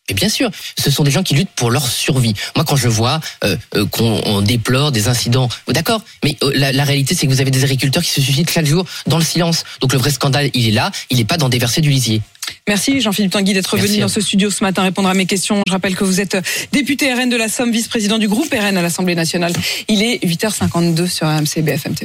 Et 0.08 0.14
bien 0.14 0.30
sûr, 0.30 0.52
ce 0.78 0.92
sont 0.92 1.04
des 1.04 1.10
gens 1.10 1.24
qui 1.24 1.34
luttent 1.34 1.50
pour 1.56 1.72
leur 1.72 1.88
survie. 1.88 2.36
Moi, 2.56 2.64
quand 2.64 2.76
je 2.76 2.88
vois 2.88 3.20
euh, 3.44 3.58
euh, 3.76 3.88
qu'on 3.88 4.22
on 4.26 4.42
déplore 4.42 4.92
des 4.92 5.08
incidents, 5.08 5.50
d'accord, 5.68 6.04
mais 6.24 6.38
euh, 6.44 6.52
la, 6.54 6.72
la 6.72 6.84
réalité, 6.84 7.16
c'est 7.16 7.26
que 7.26 7.32
vous 7.32 7.42
avez 7.42 7.50
des 7.50 7.64
agriculteurs 7.64 8.04
qui 8.04 8.12
se 8.12 8.22
suicident 8.22 8.52
chaque 8.52 8.68
jour 8.68 8.86
dans 9.08 9.18
le 9.18 9.24
silence. 9.24 9.64
Donc 9.82 9.94
le 9.94 9.98
vrai 9.98 10.12
scandale, 10.12 10.52
il 10.54 10.68
est 10.68 10.72
là, 10.72 10.92
il 11.10 11.18
n'est 11.18 11.26
pas 11.26 11.38
dans 11.38 11.50
déverser 11.50 11.82
du 11.82 11.90
lisier. 11.90 12.22
Merci 12.68 13.02
Jean-Philippe 13.02 13.32
Tanguy 13.32 13.54
d'être 13.54 13.76
venu 13.78 13.98
dans 13.98 14.08
ce 14.08 14.22
studio 14.22 14.52
ce 14.52 14.64
matin 14.64 14.84
répondre 14.84 15.10
à 15.10 15.16
mes 15.16 15.26
questions. 15.26 15.64
Je 15.66 15.72
rappelle 15.72 15.96
que 15.96 16.04
vous 16.04 16.22
êtes 16.22 16.38
député 16.72 17.12
RN 17.12 17.30
de 17.30 17.36
la 17.36 17.50
Somme, 17.50 17.72
vice-président 17.72 18.20
du 18.20 18.28
groupe 18.28 18.54
RN 18.54 18.78
à 18.78 18.84
l'Assemblée 18.84 19.16
nationale. 19.16 19.54
Il 19.88 20.04
est 20.04 20.24
8h52 20.24 21.08
sur 21.08 21.26
AMC 21.26 21.62
BFM 21.64 21.96
TV. 21.96 22.04